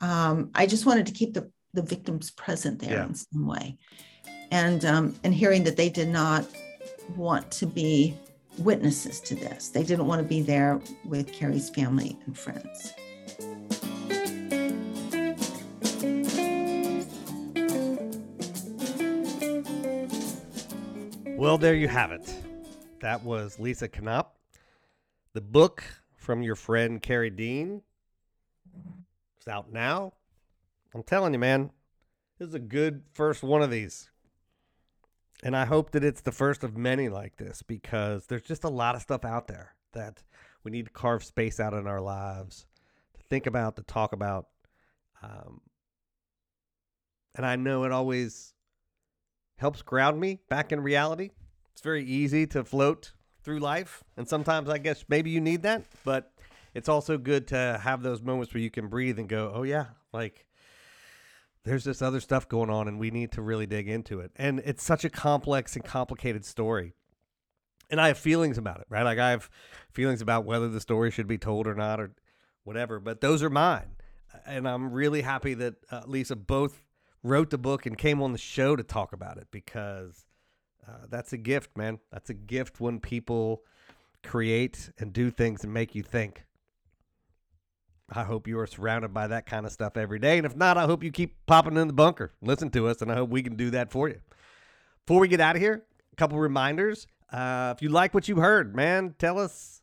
Um, 0.00 0.50
I 0.54 0.66
just 0.66 0.86
wanted 0.86 1.06
to 1.06 1.12
keep 1.12 1.34
the, 1.34 1.50
the 1.74 1.82
victims 1.82 2.30
present 2.30 2.78
there 2.80 2.92
Yeah. 2.92 3.06
in 3.06 3.14
some 3.14 3.46
way. 3.46 3.78
And 4.50 4.84
um, 4.84 5.14
and 5.24 5.34
hearing 5.34 5.64
that 5.64 5.76
they 5.76 5.88
did 5.88 6.08
not 6.08 6.46
want 7.16 7.50
to 7.52 7.66
be 7.66 8.16
witnesses 8.58 9.20
to 9.22 9.34
this. 9.34 9.68
They 9.68 9.82
didn't 9.82 10.06
want 10.06 10.22
to 10.22 10.28
be 10.28 10.42
there 10.42 10.80
with 11.04 11.32
Carey's 11.32 11.70
family 11.70 12.18
and 12.26 12.38
friends. 12.38 12.92
Well, 21.44 21.58
there 21.58 21.74
you 21.74 21.88
have 21.88 22.10
it. 22.10 22.34
That 23.00 23.22
was 23.22 23.58
Lisa 23.58 23.90
Knopp. 24.00 24.34
The 25.34 25.42
book 25.42 25.84
from 26.16 26.42
your 26.42 26.54
friend 26.54 27.02
Carey 27.02 27.28
Dean 27.28 27.82
is 29.38 29.46
out 29.46 29.70
now. 29.70 30.14
I'm 30.94 31.02
telling 31.02 31.34
you, 31.34 31.38
man, 31.38 31.70
this 32.38 32.48
is 32.48 32.54
a 32.54 32.58
good 32.58 33.02
first 33.12 33.42
one 33.42 33.60
of 33.60 33.70
these. 33.70 34.08
And 35.42 35.54
I 35.54 35.66
hope 35.66 35.90
that 35.90 36.02
it's 36.02 36.22
the 36.22 36.32
first 36.32 36.64
of 36.64 36.78
many 36.78 37.10
like 37.10 37.36
this 37.36 37.60
because 37.60 38.24
there's 38.24 38.40
just 38.40 38.64
a 38.64 38.70
lot 38.70 38.94
of 38.94 39.02
stuff 39.02 39.26
out 39.26 39.46
there 39.46 39.74
that 39.92 40.22
we 40.62 40.70
need 40.70 40.86
to 40.86 40.92
carve 40.92 41.22
space 41.22 41.60
out 41.60 41.74
in 41.74 41.86
our 41.86 42.00
lives 42.00 42.64
to 43.18 43.20
think 43.28 43.46
about, 43.46 43.76
to 43.76 43.82
talk 43.82 44.14
about. 44.14 44.46
Um, 45.22 45.60
and 47.34 47.44
I 47.44 47.56
know 47.56 47.84
it 47.84 47.92
always 47.92 48.53
helps 49.56 49.82
ground 49.82 50.20
me 50.20 50.40
back 50.48 50.72
in 50.72 50.80
reality. 50.80 51.30
It's 51.72 51.82
very 51.82 52.04
easy 52.04 52.46
to 52.48 52.64
float 52.64 53.12
through 53.42 53.60
life. 53.60 54.04
And 54.16 54.28
sometimes 54.28 54.68
I 54.68 54.78
guess 54.78 55.04
maybe 55.08 55.30
you 55.30 55.40
need 55.40 55.62
that. 55.62 55.84
But 56.04 56.32
it's 56.74 56.88
also 56.88 57.18
good 57.18 57.46
to 57.48 57.80
have 57.82 58.02
those 58.02 58.22
moments 58.22 58.52
where 58.52 58.62
you 58.62 58.70
can 58.70 58.88
breathe 58.88 59.18
and 59.18 59.28
go, 59.28 59.52
oh, 59.54 59.62
yeah, 59.62 59.86
like 60.12 60.46
there's 61.64 61.84
this 61.84 62.02
other 62.02 62.20
stuff 62.20 62.48
going 62.48 62.70
on 62.70 62.88
and 62.88 62.98
we 62.98 63.10
need 63.10 63.32
to 63.32 63.42
really 63.42 63.66
dig 63.66 63.88
into 63.88 64.20
it. 64.20 64.30
And 64.36 64.60
it's 64.64 64.82
such 64.82 65.04
a 65.04 65.10
complex 65.10 65.76
and 65.76 65.84
complicated 65.84 66.44
story. 66.44 66.92
And 67.90 68.00
I 68.00 68.08
have 68.08 68.18
feelings 68.18 68.58
about 68.58 68.80
it, 68.80 68.86
right? 68.88 69.02
Like 69.02 69.18
I 69.18 69.30
have 69.30 69.48
feelings 69.92 70.20
about 70.20 70.44
whether 70.44 70.68
the 70.68 70.80
story 70.80 71.10
should 71.10 71.26
be 71.26 71.38
told 71.38 71.66
or 71.66 71.74
not 71.74 72.00
or 72.00 72.12
whatever, 72.64 72.98
but 72.98 73.20
those 73.20 73.42
are 73.42 73.50
mine. 73.50 73.96
And 74.46 74.68
I'm 74.68 74.92
really 74.92 75.22
happy 75.22 75.54
that 75.54 75.74
uh, 75.90 76.02
Lisa 76.06 76.34
both 76.34 76.83
wrote 77.24 77.50
the 77.50 77.58
book 77.58 77.86
and 77.86 77.98
came 77.98 78.22
on 78.22 78.30
the 78.30 78.38
show 78.38 78.76
to 78.76 78.84
talk 78.84 79.12
about 79.12 79.38
it 79.38 79.48
because 79.50 80.26
uh, 80.86 81.06
that's 81.10 81.32
a 81.32 81.38
gift, 81.38 81.76
man. 81.76 81.98
That's 82.12 82.30
a 82.30 82.34
gift 82.34 82.80
when 82.80 83.00
people 83.00 83.62
create 84.22 84.90
and 84.98 85.12
do 85.12 85.30
things 85.30 85.64
and 85.64 85.72
make 85.72 85.94
you 85.94 86.02
think. 86.02 86.44
I 88.12 88.24
hope 88.24 88.46
you 88.46 88.58
are 88.60 88.66
surrounded 88.66 89.14
by 89.14 89.26
that 89.28 89.46
kind 89.46 89.64
of 89.64 89.72
stuff 89.72 89.96
every 89.96 90.18
day. 90.18 90.36
And 90.36 90.44
if 90.44 90.54
not, 90.54 90.76
I 90.76 90.84
hope 90.84 91.02
you 91.02 91.10
keep 91.10 91.34
popping 91.46 91.76
in 91.78 91.86
the 91.86 91.94
bunker, 91.94 92.32
listen 92.42 92.70
to 92.70 92.86
us, 92.86 93.00
and 93.00 93.10
I 93.10 93.14
hope 93.14 93.30
we 93.30 93.42
can 93.42 93.56
do 93.56 93.70
that 93.70 93.90
for 93.90 94.08
you. 94.08 94.20
Before 95.06 95.20
we 95.20 95.28
get 95.28 95.40
out 95.40 95.56
of 95.56 95.62
here, 95.62 95.82
a 96.12 96.16
couple 96.16 96.38
reminders. 96.38 97.06
Uh, 97.32 97.72
if 97.74 97.82
you 97.82 97.88
like 97.88 98.12
what 98.12 98.28
you 98.28 98.36
heard, 98.36 98.76
man, 98.76 99.14
tell 99.18 99.38
us. 99.38 99.80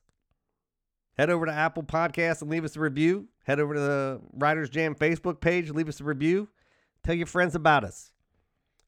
Head 1.17 1.29
over 1.29 1.45
to 1.45 1.51
Apple 1.51 1.83
Podcasts 1.83 2.41
and 2.41 2.49
leave 2.49 2.63
us 2.63 2.75
a 2.77 2.79
review. 2.79 3.27
Head 3.43 3.59
over 3.59 3.73
to 3.73 3.79
the 3.79 4.21
Writers 4.33 4.69
Jam 4.69 4.95
Facebook 4.95 5.41
page, 5.41 5.69
leave 5.71 5.89
us 5.89 5.99
a 5.99 6.03
review. 6.03 6.47
Tell 7.03 7.15
your 7.15 7.27
friends 7.27 7.55
about 7.55 7.83
us. 7.83 8.11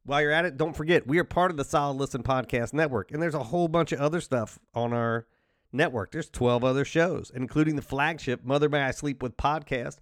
While 0.05 0.21
you're 0.21 0.31
at 0.31 0.45
it, 0.45 0.57
don't 0.57 0.75
forget, 0.75 1.07
we 1.07 1.17
are 1.19 1.23
part 1.23 1.49
of 1.49 1.57
the 1.57 1.63
Solid 1.63 1.97
Listen 1.97 2.23
Podcast 2.23 2.73
Network, 2.73 3.11
and 3.11 3.21
there's 3.21 3.33
a 3.33 3.43
whole 3.43 3.67
bunch 3.67 3.91
of 3.91 3.99
other 3.99 4.21
stuff 4.21 4.59
on 4.73 4.93
our 4.93 5.25
network. 5.71 6.11
There's 6.11 6.29
12 6.29 6.63
other 6.63 6.85
shows, 6.85 7.31
including 7.33 7.75
the 7.75 7.81
flagship 7.81 8.43
Mother 8.43 8.69
May 8.69 8.81
I 8.81 8.91
Sleep 8.91 9.23
With 9.23 9.37
podcast 9.37 9.97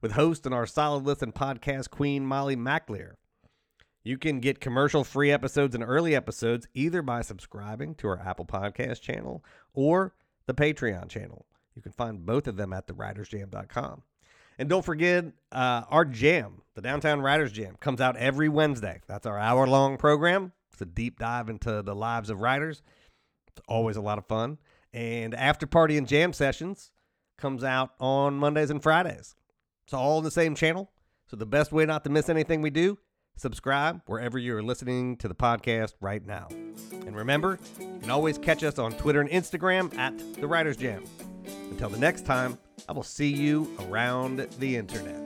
with 0.00 0.12
host 0.12 0.46
and 0.46 0.54
our 0.54 0.66
Solid 0.66 1.04
Listen 1.04 1.32
podcast 1.32 1.90
queen, 1.90 2.26
Molly 2.26 2.54
McAleer. 2.54 3.12
You 4.04 4.18
can 4.18 4.38
get 4.38 4.60
commercial 4.60 5.02
free 5.02 5.32
episodes 5.32 5.74
and 5.74 5.82
early 5.82 6.14
episodes 6.14 6.68
either 6.74 7.02
by 7.02 7.22
subscribing 7.22 7.96
to 7.96 8.08
our 8.08 8.20
Apple 8.20 8.46
Podcast 8.46 9.00
channel 9.00 9.44
or 9.74 10.14
the 10.46 10.54
Patreon 10.54 11.08
channel. 11.08 11.46
You 11.74 11.82
can 11.82 11.92
find 11.92 12.24
both 12.24 12.46
of 12.46 12.56
them 12.56 12.72
at 12.72 12.86
thewritersjam.com. 12.86 14.02
And 14.58 14.68
don't 14.68 14.84
forget, 14.84 15.26
uh, 15.52 15.82
our 15.90 16.04
jam, 16.04 16.62
the 16.74 16.82
Downtown 16.82 17.20
Writers 17.20 17.52
Jam, 17.52 17.76
comes 17.80 18.00
out 18.00 18.16
every 18.16 18.48
Wednesday. 18.48 19.00
That's 19.06 19.26
our 19.26 19.38
hour 19.38 19.66
long 19.66 19.96
program. 19.96 20.52
It's 20.72 20.80
a 20.80 20.86
deep 20.86 21.18
dive 21.18 21.48
into 21.48 21.82
the 21.82 21.94
lives 21.94 22.30
of 22.30 22.40
writers. 22.40 22.82
It's 23.48 23.60
always 23.68 23.96
a 23.96 24.00
lot 24.00 24.18
of 24.18 24.26
fun. 24.26 24.58
And 24.92 25.34
After 25.34 25.66
Party 25.66 25.98
and 25.98 26.06
Jam 26.08 26.32
Sessions 26.32 26.90
comes 27.38 27.64
out 27.64 27.90
on 28.00 28.38
Mondays 28.38 28.70
and 28.70 28.82
Fridays. 28.82 29.34
It's 29.84 29.94
all 29.94 30.18
in 30.18 30.24
the 30.24 30.30
same 30.30 30.54
channel. 30.54 30.90
So 31.26 31.36
the 31.36 31.46
best 31.46 31.72
way 31.72 31.84
not 31.86 32.04
to 32.04 32.10
miss 32.10 32.28
anything 32.28 32.62
we 32.62 32.70
do, 32.70 32.98
subscribe 33.36 34.00
wherever 34.06 34.38
you're 34.38 34.62
listening 34.62 35.16
to 35.18 35.28
the 35.28 35.34
podcast 35.34 35.94
right 36.00 36.24
now. 36.24 36.48
And 36.50 37.16
remember, 37.16 37.58
you 37.78 37.98
can 38.00 38.10
always 38.10 38.38
catch 38.38 38.62
us 38.64 38.78
on 38.78 38.92
Twitter 38.92 39.20
and 39.20 39.30
Instagram 39.30 39.96
at 39.98 40.16
The 40.40 40.46
Writers 40.46 40.76
Jam. 40.76 41.04
Until 41.70 41.88
the 41.88 41.98
next 41.98 42.24
time, 42.24 42.58
I 42.88 42.92
will 42.92 43.02
see 43.02 43.32
you 43.32 43.76
around 43.80 44.46
the 44.60 44.76
internet. 44.76 45.25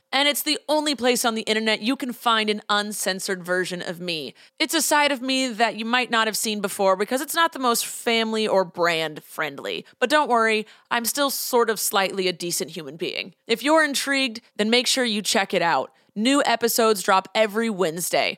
And 0.13 0.27
it's 0.27 0.43
the 0.43 0.59
only 0.67 0.93
place 0.93 1.23
on 1.23 1.35
the 1.35 1.43
internet 1.43 1.81
you 1.81 1.95
can 1.95 2.11
find 2.11 2.49
an 2.49 2.61
uncensored 2.69 3.43
version 3.43 3.81
of 3.81 4.01
me. 4.01 4.33
It's 4.59 4.73
a 4.73 4.81
side 4.81 5.11
of 5.11 5.21
me 5.21 5.47
that 5.47 5.77
you 5.77 5.85
might 5.85 6.11
not 6.11 6.27
have 6.27 6.35
seen 6.35 6.59
before 6.59 6.95
because 6.97 7.21
it's 7.21 7.35
not 7.35 7.53
the 7.53 7.59
most 7.59 7.85
family 7.85 8.47
or 8.47 8.65
brand 8.65 9.23
friendly. 9.23 9.85
But 9.99 10.09
don't 10.09 10.29
worry, 10.29 10.67
I'm 10.89 11.05
still 11.05 11.29
sort 11.29 11.69
of 11.69 11.79
slightly 11.79 12.27
a 12.27 12.33
decent 12.33 12.71
human 12.71 12.97
being. 12.97 13.33
If 13.47 13.63
you're 13.63 13.85
intrigued, 13.85 14.41
then 14.57 14.69
make 14.69 14.87
sure 14.87 15.05
you 15.05 15.21
check 15.21 15.53
it 15.53 15.61
out. 15.61 15.93
New 16.13 16.43
episodes 16.45 17.03
drop 17.03 17.29
every 17.33 17.69
Wednesday. 17.69 18.37